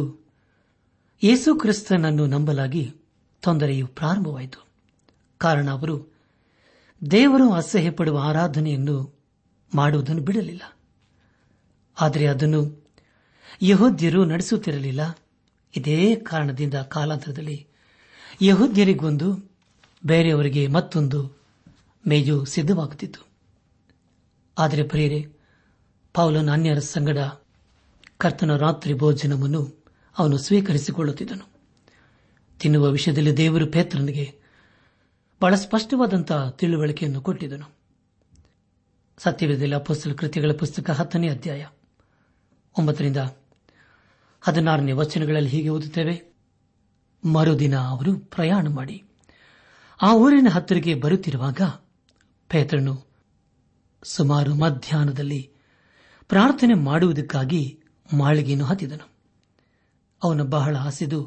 ಯೇಸು 1.22 1.56
ಕ್ರಿಸ್ತನನ್ನು 1.56 2.26
ನಂಬಲಾಗಿ 2.26 2.84
ತೊಂದರೆಯು 3.44 3.88
ಪ್ರಾರಂಭವಾಯಿತು 3.88 4.62
ಕಾರಣ 5.42 5.70
ಅವರು 5.70 5.96
ದೇವರು 7.02 7.54
ಅಸಹ್ಯಪಡುವ 7.54 8.18
ಆರಾಧನೆಯನ್ನು 8.20 8.96
ಮಾಡುವುದನ್ನು 9.72 10.22
ಬಿಡಲಿಲ್ಲ 10.22 10.64
ಆದರೆ 11.98 12.28
ಅದನ್ನು 12.28 12.62
ಯಹೋದ್ಯರು 13.64 14.26
ನಡೆಸುತ್ತಿರಲಿಲ್ಲ 14.26 15.02
ಇದೇ 15.74 15.98
ಕಾರಣದಿಂದ 16.16 16.74
ಕಾಲಾಂತರದಲ್ಲಿ 16.74 17.58
ಯಹೋದ್ಯರಿಗೊಂದು 18.42 19.49
ಬೇರೆಯವರಿಗೆ 20.04 20.68
ಮತ್ತೊಂದು 20.68 21.20
ಮೇಜು 22.08 22.46
ಸಿದ್ಧವಾಗುತ್ತಿತ್ತು 22.46 23.22
ಆದರೆ 24.58 24.84
ಪ್ರಿಯರೇ 24.84 25.22
ಪೌಲನ 26.16 26.52
ಅನ್ಯರ 26.52 26.80
ಸಂಗಡ 26.80 27.20
ಕರ್ತನ 28.18 28.56
ರಾತ್ರಿ 28.58 28.94
ಭೋಜನವನ್ನು 28.94 29.62
ಅವನು 30.18 30.38
ಸ್ವೀಕರಿಸಿಕೊಳ್ಳುತ್ತಿದ್ದನು 30.38 31.46
ತಿನ್ನುವ 32.60 32.86
ವಿಷಯದಲ್ಲಿ 32.88 33.38
ದೇವರು 33.38 33.66
ಪೇತ್ರನಿಗೆ 33.72 34.26
ಬಹಳ 35.42 35.56
ಸ್ಪಷ್ಟವಾದಂತಹ 35.56 36.50
ತಿಳುವಳಿಕೆಯನ್ನು 36.50 37.22
ಕೊಟ್ಟಿದ್ದನು 37.22 37.68
ಸತ್ಯವೇದದಲ್ಲಿ 39.20 39.76
ಅಪೋಸ್ತಲ 39.76 40.14
ಕೃತಿಗಳ 40.14 40.52
ಪುಸ್ತಕ 40.54 40.90
ಹತ್ತನೇ 40.92 41.30
ಅಧ್ಯಾಯ 41.30 41.64
ಒಂಬತ್ತರಿಂದ 42.76 43.18
ಹದಿನಾರನೇ 44.44 44.92
ವಚನಗಳಲ್ಲಿ 44.92 45.50
ಹೀಗೆ 45.50 45.70
ಓದುತ್ತೇವೆ 45.70 46.16
ಮರುದಿನ 47.24 47.76
ಅವರು 47.88 48.20
ಪ್ರಯಾಣ 48.20 48.68
ಮಾಡಿ 48.68 48.98
ಆ 50.00 50.10
ಊರಿನ 50.16 50.48
ಹತ್ತಿರಕ್ಕೆ 50.48 50.94
ಬರುತ್ತಿರುವಾಗ 50.96 51.62
ಪೇತ್ರನು 52.50 52.94
ಸುಮಾರು 54.04 54.56
ಮಧ್ಯಾಹ್ನದಲ್ಲಿ 54.56 55.42
ಪ್ರಾರ್ಥನೆ 56.30 56.74
ಮಾಡುವುದಕ್ಕಾಗಿ 56.84 57.62
ಮಾಳಿಗೆಯನ್ನು 58.14 58.66
ಹತ್ತಿದನು 58.66 59.08
ಅವನು 60.22 60.46
ಬಹಳ 60.46 60.76
ಹಸಿದು 60.78 61.20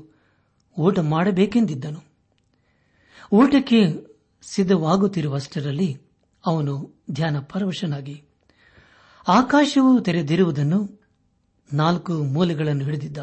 ಊಟ 0.77 0.99
ಮಾಡಬೇಕೆಂದಿದ್ದನು 1.11 2.01
ಊಟಕ್ಕೆ 3.33 3.81
ಸಿದ್ಧವಾಗುತ್ತಿರುವಷ್ಟರಲ್ಲಿ 4.45 5.91
ಅವನು 6.45 6.75
ಧ್ಯಾನ 7.11 7.38
ಪರವಶನಾಗಿ 7.43 8.17
ಆಕಾಶವು 9.27 10.01
ತೆರೆದಿರುವುದನ್ನು 10.01 10.81
ನಾಲ್ಕು 11.71 12.12
ಮೂಲೆಗಳನ್ನು 12.33 12.85
ಹಿಡಿದಿದ್ದ 12.85 13.19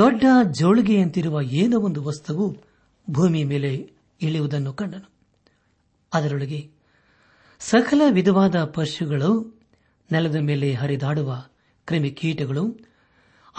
ದೊಡ್ಡ 0.00 0.24
ಜೋಳಿಗೆಯಂತಿರುವ 0.50 1.40
ಏನೋ 1.52 1.80
ಒಂದು 1.80 2.02
ವಸ್ತುವು 2.02 2.46
ಭೂಮಿಯ 3.08 3.44
ಮೇಲೆ 3.44 3.72
ಇಳಿಯುವುದನ್ನು 4.20 4.72
ಕಂಡನು 4.72 5.08
ಅದರೊಳಗೆ 6.12 6.60
ಸಕಲ 7.60 8.00
ವಿಧವಾದ 8.10 8.64
ಪಶುಗಳು 8.64 9.30
ನೆಲದ 10.10 10.36
ಮೇಲೆ 10.40 10.74
ಹರಿದಾಡುವ 10.74 11.30
ಕ್ರಿಮಿಕೀಟಗಳು 11.88 12.64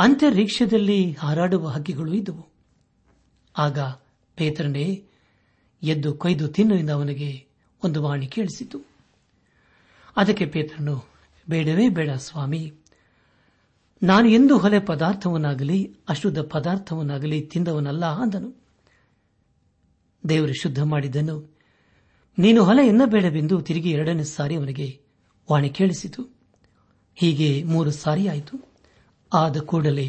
ಅಂತರಿಕ್ಷದಲ್ಲಿ 0.00 1.12
ಹಾರಾಡುವ 1.12 1.68
ಹಕ್ಕಿಗಳು 1.68 2.14
ಇದ್ದವು 2.14 2.44
ಆಗ 3.56 3.80
ಪೇತ್ರನೇ 4.38 4.86
ಎದ್ದು 5.82 6.14
ಕೊಯ್ದು 6.14 6.48
ತಿನ್ನುವಿಂದ 6.48 6.90
ಅವನಿಗೆ 6.90 7.30
ಒಂದು 7.82 8.04
ವಾಣಿ 8.04 8.28
ಕೇಳಿಸಿತು 8.28 8.78
ಅದಕ್ಕೆ 10.18 10.46
ಪೇತ್ರನು 10.46 10.96
ಬೇಡವೇ 11.48 11.90
ಬೇಡ 11.90 12.12
ಸ್ವಾಮಿ 12.20 12.62
ನಾನು 14.02 14.28
ಎಂದು 14.30 14.58
ಹೊಲೆ 14.58 14.80
ಪದಾರ್ಥವನ್ನಾಗಲಿ 14.80 15.80
ಅಶುದ್ಧ 16.10 16.40
ಪದಾರ್ಥವನ್ನಾಗಲಿ 16.40 17.42
ತಿಂದವನಲ್ಲ 17.42 18.06
ಅಂದನು 18.06 18.50
ದೇವರು 20.30 20.54
ಶುದ್ಧ 20.62 20.84
ಮಾಡಿದ್ದನ್ನು 20.84 21.36
ನೀನು 22.38 22.64
ಹೊಲ 22.64 22.80
ಎನ್ನಬೇಡವೆಂದು 22.88 23.62
ತಿರುಗಿ 23.62 23.92
ಎರಡನೇ 23.92 24.24
ಸಾರಿ 24.24 24.56
ಅವನಿಗೆ 24.56 24.88
ವಾಣಿ 25.52 25.70
ಕೇಳಿಸಿತು 25.70 26.22
ಹೀಗೆ 27.16 27.64
ಮೂರು 27.64 27.92
ಸಾರಿಯಾಯಿತು 27.92 28.56
ಆದ 29.34 29.60
ಕೂಡಲೇ 29.60 30.08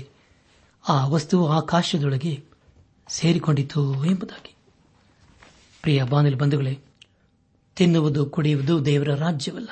ಆ 0.88 1.06
ವಸ್ತುವು 1.06 1.46
ಆಕಾಶದೊಳಗೆ 1.48 2.42
ಸೇರಿಕೊಂಡಿತು 3.08 4.04
ಎಂಬುದಾಗಿ 4.04 4.52
ಪ್ರಿಯ 5.84 6.02
ಬಾನಲಿ 6.02 6.34
ಬಂಧುಗಳೇ 6.34 6.74
ತಿನ್ನುವುದು 7.76 8.30
ಕುಡಿಯುವುದು 8.30 8.84
ದೇವರ 8.84 9.14
ರಾಜ್ಯವಲ್ಲ 9.14 9.70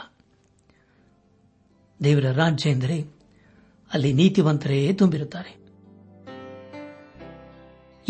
ದೇವರ 2.00 2.32
ರಾಜ್ಯ 2.32 2.70
ಎಂದರೆ 2.70 2.96
ಅಲ್ಲಿ 3.90 4.12
ನೀತಿವಂತರೇ 4.12 4.92
ತುಂಬಿರುತ್ತಾರೆ 4.92 5.52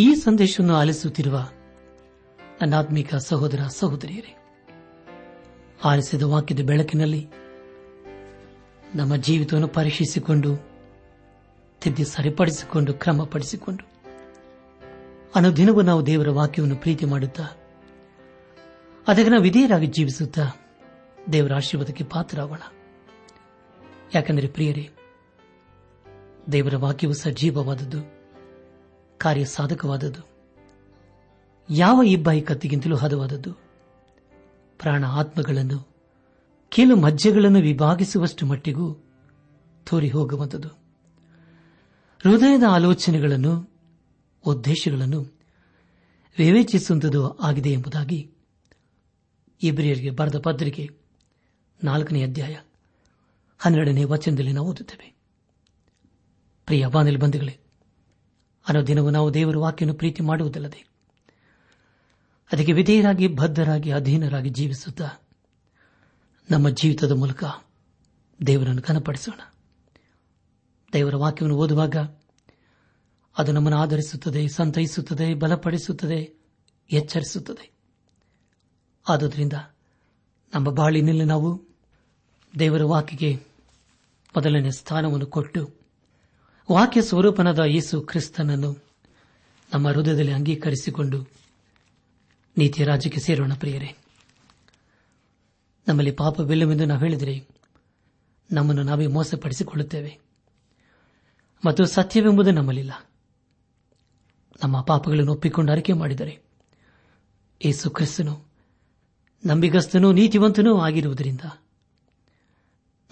ಈ 0.00 0.14
ಸಂದೇಶವನ್ನು 0.14 0.74
ಆಲಿಸುತ್ತಿರುವ 0.76 1.36
ನನ್ನಾತ್ಮೀಕ 2.60 3.14
ಸಹೋದರ 3.14 3.60
ಸಹೋದರಿಯರೇ 3.68 4.32
ಆರಿಸಿದ 5.84 6.22
ವಾಕ್ಯದ 6.22 6.60
ಬೆಳಕಿನಲ್ಲಿ 6.60 7.22
ನಮ್ಮ 8.94 9.16
ಜೀವಿತವನ್ನು 9.16 9.68
ಪರೀಕ್ಷಿಸಿಕೊಂಡು 9.68 10.50
ತಿದ್ದಿ 11.80 12.04
ಸರಿಪಡಿಸಿಕೊಂಡು 12.04 12.94
ಕ್ರಮಪಡಿಸಿಕೊಂಡು 12.94 13.84
ಅನುದಿನವೂ 15.34 15.80
ನಾವು 15.80 16.06
ದೇವರ 16.06 16.30
ವಾಕ್ಯವನ್ನು 16.30 16.76
ಪ್ರೀತಿ 16.76 17.04
ಮಾಡುತ್ತಾ 17.04 17.46
ಅದಕ್ಕೆ 19.06 19.30
ನಾವು 19.30 19.42
ವಿಧೇಯರಾಗಿ 19.42 19.86
ಜೀವಿಸುತ್ತಾ 19.86 20.44
ದೇವರ 21.32 21.54
ಆಶೀರ್ವಾದಕ್ಕೆ 21.54 22.04
ಪಾತ್ರರಾಗೋಣ 22.04 22.62
ಯಾಕೆಂದರೆ 24.14 24.46
ಪ್ರಿಯರೇ 24.48 24.88
ದೇವರ 26.52 26.76
ವಾಕ್ಯವು 26.76 27.14
ಸಜೀವವಾದದ್ದು 27.14 28.00
ಕಾರ್ಯ 29.18 29.44
ಸಾಧಕವಾದದ್ದು 29.44 30.33
ಯಾವ 31.70 32.02
ಇಬ್ಬಾಯಿ 32.02 32.40
ಕತ್ತಿಗಿಂತಲೂ 32.40 32.96
ಹದವಾದದ್ದು 32.96 33.52
ಪ್ರಾಣ 34.78 35.04
ಆತ್ಮಗಳನ್ನು 35.06 35.88
ಕೆಲವು 36.70 37.00
ಮಜ್ಜೆಗಳನ್ನು 37.00 37.58
ವಿಭಾಗಿಸುವಷ್ಟು 37.58 38.46
ಮಟ್ಟಿಗೂ 38.46 38.94
ತೋರಿ 39.90 40.10
ಹೋಗುವಂಥದ್ದು 40.10 40.68
ಹೃದಯದ 42.24 42.62
ಆಲೋಚನೆಗಳನ್ನು 42.68 43.74
ಉದ್ದೇಶಗಳನ್ನು 44.46 45.20
ವಿವೇಚಿಸುವಂಥದ್ದು 46.38 47.30
ಆಗಿದೆ 47.30 47.72
ಎಂಬುದಾಗಿ 47.72 48.30
ಇಬ್ರಿಯರಿಗೆ 49.62 50.10
ಬರೆದ 50.10 50.38
ಪತ್ರಿಕೆ 50.38 50.90
ನಾಲ್ಕನೇ 51.82 52.22
ಅಧ್ಯಾಯ 52.22 52.56
ಹನ್ನೆರಡನೇ 53.58 54.04
ವಚನದಲ್ಲಿ 54.04 54.52
ನಾವು 54.52 54.70
ಓದುತ್ತೇವೆ 54.70 55.14
ಪ್ರಿಯ 56.66 56.86
ಬಾನಿಲ್ 56.86 57.18
ಬಂಧುಗಳೇ 57.18 57.58
ಅನುದಿನವೂ 58.68 58.86
ದಿನವೂ 58.86 59.10
ನಾವು 59.10 59.34
ದೇವರ 59.34 59.58
ವಾಕ್ಯವನ್ನು 59.58 59.98
ಪ್ರೀತಿ 59.98 60.22
ಮಾಡುವುದಲ್ಲದೆ 60.22 60.93
ಅದಕ್ಕೆ 62.50 62.72
ವಿಧೇಯರಾಗಿ 62.72 63.28
ಬದ್ಧರಾಗಿ 63.28 63.90
ಅಧೀನರಾಗಿ 63.90 64.48
ಜೀವಿಸುತ್ತ 64.48 65.02
ನಮ್ಮ 66.50 66.68
ಜೀವಿತದ 66.68 67.12
ಮೂಲಕ 67.12 67.44
ದೇವರನ್ನು 68.46 68.82
ಕನಪಡಿಸೋಣ 68.82 69.40
ದೇವರ 70.92 71.16
ವಾಕ್ಯವನ್ನು 71.16 71.56
ಓದುವಾಗ 71.56 71.96
ಅದು 73.36 73.52
ನಮ್ಮನ್ನು 73.52 73.78
ಆಧರಿಸುತ್ತದೆ 73.78 74.48
ಸಂತೈಸುತ್ತದೆ 74.48 75.34
ಬಲಪಡಿಸುತ್ತದೆ 75.34 76.18
ಎಚ್ಚರಿಸುತ್ತದೆ 76.90 77.64
ಆದುದರಿಂದ 79.06 79.52
ನಮ್ಮ 80.54 80.70
ಬಾಳಿನಲ್ಲಿ 80.70 81.24
ನಾವು 81.24 81.50
ದೇವರ 82.58 82.84
ವಾಕ್ಯಗೆ 82.84 83.30
ಮೊದಲನೇ 84.34 84.70
ಸ್ಥಾನವನ್ನು 84.70 85.26
ಕೊಟ್ಟು 85.26 85.62
ವಾಕ್ಯ 86.70 87.02
ಸ್ವರೂಪನಾದ 87.02 87.58
ಯೇಸು 87.58 88.00
ಕ್ರಿಸ್ತನನ್ನು 88.00 88.70
ನಮ್ಮ 89.74 89.88
ಹೃದಯದಲ್ಲಿ 89.88 90.32
ಅಂಗೀಕರಿಸಿಕೊಂಡು 90.32 91.18
ನೀತಿಯ 92.56 92.84
ರಾಜ್ಯಕ್ಕೆ 92.84 93.20
ಸೇರೋಣ 93.20 93.54
ಪ್ರಿಯರೇ 93.54 93.90
ನಮ್ಮಲ್ಲಿ 95.86 96.12
ಪಾಪವಿಲ್ಲವೆಂದು 96.12 96.86
ನಾವು 96.86 97.00
ಹೇಳಿದರೆ 97.00 97.34
ನಮ್ಮನ್ನು 98.50 98.82
ನಾವೇ 98.82 99.06
ಮೋಸಪಡಿಸಿಕೊಳ್ಳುತ್ತೇವೆ 99.06 100.12
ಮತ್ತು 101.64 101.84
ಸತ್ಯವೆಂಬುದು 101.86 102.50
ನಮ್ಮಲ್ಲಿಲ್ಲ 102.50 102.94
ನಮ್ಮ 104.62 104.80
ಪಾಪಗಳನ್ನು 104.80 105.32
ಒಪ್ಪಿಕೊಂಡು 105.32 105.72
ಅರಿಕೆ 105.72 105.92
ಮಾಡಿದರೆ 105.92 106.34
ಏಸು 107.60 107.90
ಕ್ರಿಸ್ತನು 107.90 108.34
ನಂಬಿಗಸ್ತನೂ 109.42 110.12
ನೀತಿವಂತನೂ 110.12 110.76
ಆಗಿರುವುದರಿಂದ 110.78 111.44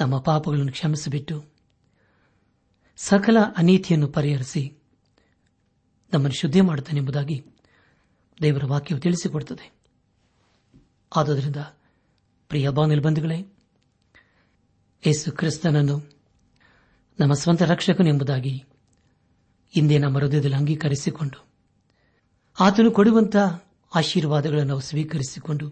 ನಮ್ಮ 0.00 0.19
ಪಾಪಗಳನ್ನು 0.19 0.73
ಕ್ಷಮಿಸಿಬಿಟ್ಟು 0.73 1.37
ಸಕಲ 2.99 3.39
ಅನೀತಿಯನ್ನು 3.57 4.09
ಪರಿಹರಿಸಿ 4.09 4.63
ನಮ್ಮನ್ನು 6.13 6.39
ಶುದ್ಧಿ 6.41 6.61
ಮಾಡುತ್ತಾನೆಂಬುದಾಗಿ 6.61 7.37
ದೇವರ 8.43 8.65
ವಾಕ್ಯವು 8.65 9.01
ತಿಳಿಸಿಕೊಡುತ್ತದೆ 9.01 9.67
ಆದುದರಿಂದ 11.13 11.61
ಪ್ರಿಯ 12.51 12.69
ಬಾನಿಲ್ಬಂಧುಗಳೇ 12.69 13.39
ಯೇಸು 15.03 15.33
ಕ್ರಿಸ್ತನನ್ನು 15.33 15.97
ನಮ್ಮ 17.19 17.35
ಸ್ವಂತ 17.35 17.63
ರಕ್ಷಕನೆಂಬುದಾಗಿ 17.63 18.55
ಇಂದೇ 19.75 19.99
ನಮ್ಮ 19.99 20.19
ಹೃದಯದಲ್ಲಿ 20.19 20.57
ಅಂಗೀಕರಿಸಿಕೊಂಡು 20.57 21.39
ಆತನು 22.59 22.91
ಕೊಡುವಂತಹ 22.91 23.47
ಆಶೀರ್ವಾದಗಳನ್ನು 23.93 24.69
ನಾವು 24.69 24.81
ಸ್ವೀಕರಿಸಿಕೊಂಡು 24.81 25.67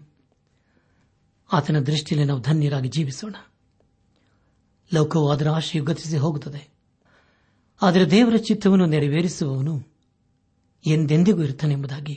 ಆತನ 1.49 1.79
ದೃಷ್ಟಿಯಲ್ಲಿ 1.81 2.27
ನಾವು 2.27 2.41
ಧನ್ಯರಾಗಿ 2.41 2.89
ಜೀವಿಸೋಣ 2.89 3.35
ಲೋಕವು 4.91 5.29
ಅದರ 5.29 5.49
ಆಶೆಯು 5.49 5.83
ಗತಿಸಿ 5.85 6.17
ಹೋಗುತ್ತದೆ 6.17 6.61
ಆದರೆ 7.81 8.11
ದೇವರ 8.11 8.37
ಚಿತ್ತವನ್ನು 8.37 8.85
ನೆರವೇರಿಸುವವನು 8.85 9.75
ಎಂದೆಂದಿಗೂ 10.85 11.41
ಇರುತ್ತಾನೆಂಬುದಾಗಿ 11.41 12.15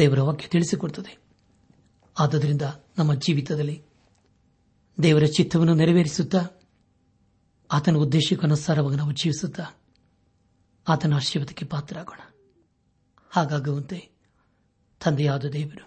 ದೇವರ 0.00 0.22
ವಾಕ್ಯ 0.22 0.48
ತಿಳಿಸಿಕೊಡುತ್ತದೆ 0.48 1.12
ಆದ್ದರಿಂದ 2.18 2.62
ನಮ್ಮ 2.98 3.14
ಜೀವಿತದಲ್ಲಿ 3.14 3.82
ದೇವರ 5.02 5.24
ಚಿತ್ತವನ್ನು 5.24 5.74
ನೆರವೇರಿಸುತ್ತಾ 5.74 6.42
ಆತನ 7.70 7.96
ಉದ್ದೇಶಕ್ಕನುಸಾರವಾಗಿ 7.96 8.96
ನಾವು 8.96 9.12
ಜೀವಿಸುತ್ತಾ 9.12 9.64
ಆತನ 10.88 11.14
ಆಶೀರ್ವಾದಕ್ಕೆ 11.14 11.66
ಪಾತ್ರರಾಗೋಣ 11.66 12.20
ಹಾಗಾಗುವಂತೆ 13.32 13.98
ತಂದೆಯಾದ 15.00 15.44
ದೇವರು 15.52 15.86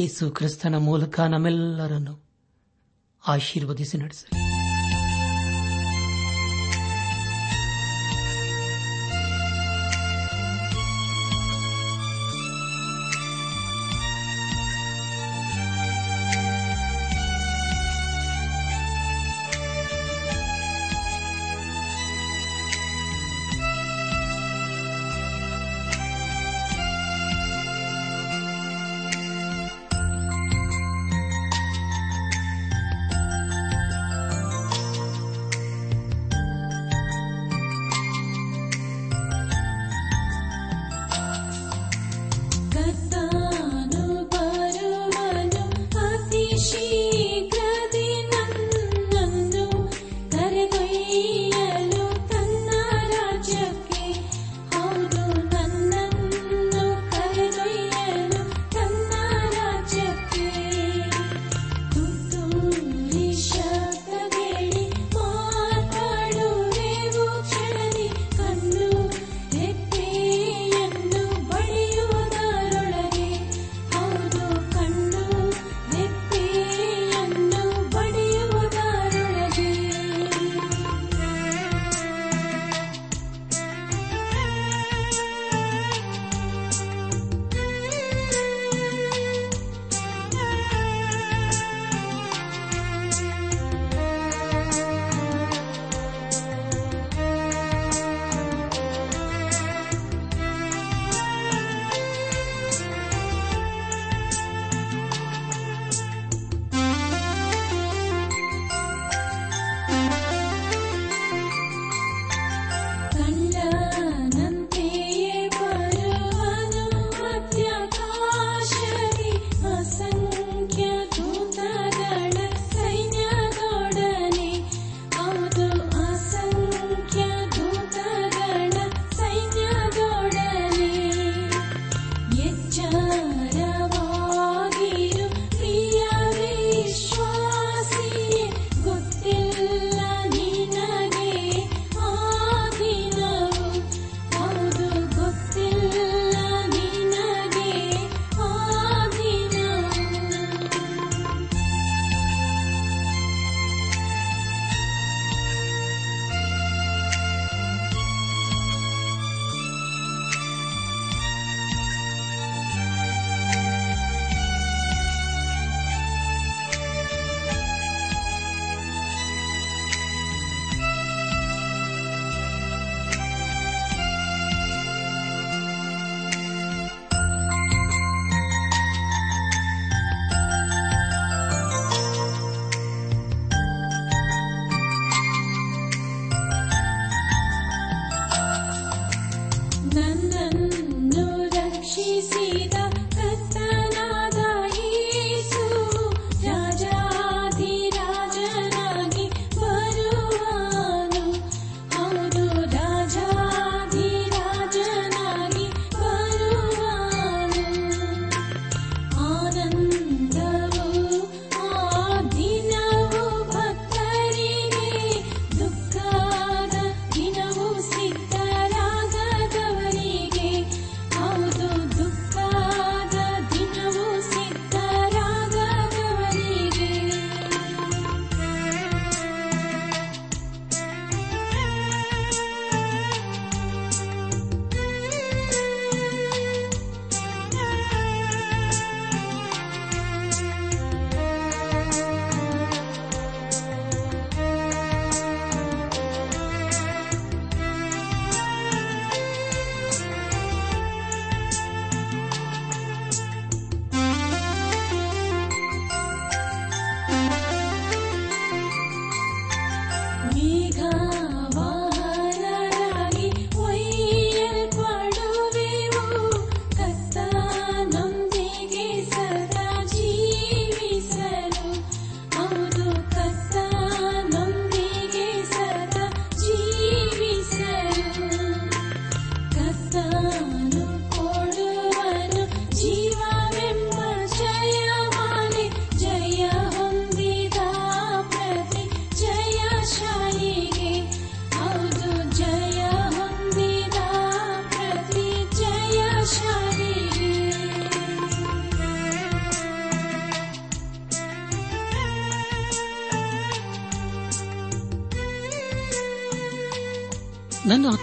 ಯೇಸು 0.00 0.30
ಕ್ರಿಸ್ತನ 0.30 0.76
ಮೂಲಕ 0.78 1.20
ನಮ್ಮೆಲ್ಲರನ್ನು 1.20 2.14
ಆಶೀರ್ವದಿಸಿ 3.24 3.98
ನಡೆಸಲಿ 3.98 4.49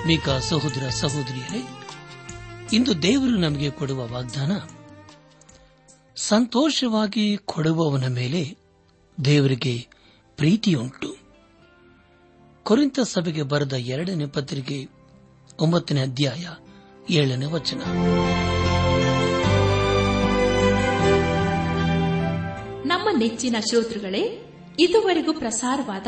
ಆತ್ಮಿಕ 0.10 0.33
ಸಹೋದರ 0.45 0.83
ಸಹೋದರಿಯರೇ 0.99 1.60
ಇಂದು 2.71 2.91
ದೇವರು 3.01 3.33
ನಮಗೆ 3.38 3.69
ಕೊಡುವ 3.69 4.01
ವಾಗ್ದಾನ 4.13 4.51
ಸಂತೋಷವಾಗಿ 6.17 7.25
ಕೊಡುವವನ 7.45 8.07
ಮೇಲೆ 8.13 8.43
ದೇವರಿಗೆ 9.17 9.73
ಪ್ರೀತಿಯುಂಟು 10.38 11.10
ಕುರಿತ 12.65 13.05
ಸಭೆಗೆ 13.12 13.45
ಬರೆದ 13.45 13.73
ಎರಡನೇ 13.89 14.27
ಪತ್ರಿಕೆ 14.29 14.77
ಒಂಬತ್ತನೇ 15.60 16.03
ಅಧ್ಯಾಯ 16.03 16.45
ಏಳನೇ 17.15 17.49
ವಚನ 17.51 17.81
ನಮ್ಮ 22.86 23.07
ನೆಚ್ಚಿನ 23.17 23.60
ಶ್ರೋತೃಗಳೇ 23.69 24.23
ಇದುವರೆಗೂ 24.79 25.33
ಪ್ರಸಾರವಾದ 25.33 26.07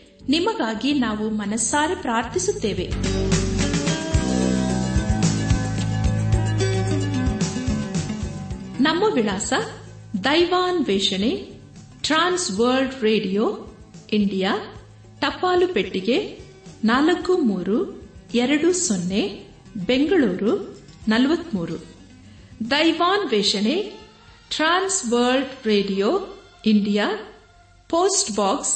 ನಿಮಗಾಗಿ 0.29 0.93
ನಾವು 0.93 1.29
ಮನಸ್ಸಾರೆ 1.29 1.95
ಪ್ರಾರ್ಥಿಸುತ್ತೇವೆ 1.95 2.87
ನಮ್ಮ 8.79 9.03
ವಿಳಾಸ 9.13 9.53
ದೈವಾನ್ 10.23 10.85
ವೇಷಣೆ 10.85 11.31
ಟ್ರಾನ್ಸ್ 12.01 12.59
ವರ್ಲ್ಡ್ 12.59 13.03
ರೇಡಿಯೋ 13.03 13.69
ಇಂಡಿಯಾ 14.11 14.51
ಟಪಾಲು 15.19 15.67
ಪೆಟ್ಟಿಗೆ 15.73 16.17
ನಾಲ್ಕು 16.85 17.37
ಮೂರು 17.37 17.77
ಎರಡು 18.33 18.73
ಸೊನ್ನೆ 18.73 19.21
ಬೆಂಗಳೂರು 19.85 20.53
ನಲವತ್ಮೂರು 21.07 21.77
ದೈವಾನ್ 22.71 23.29
ವೇಷಣೆ 23.29 23.75
Trans 24.49 25.13
World 25.13 25.67
Radio 25.67 26.09
India 26.65 27.07
post 27.89 28.31
box 28.31 28.75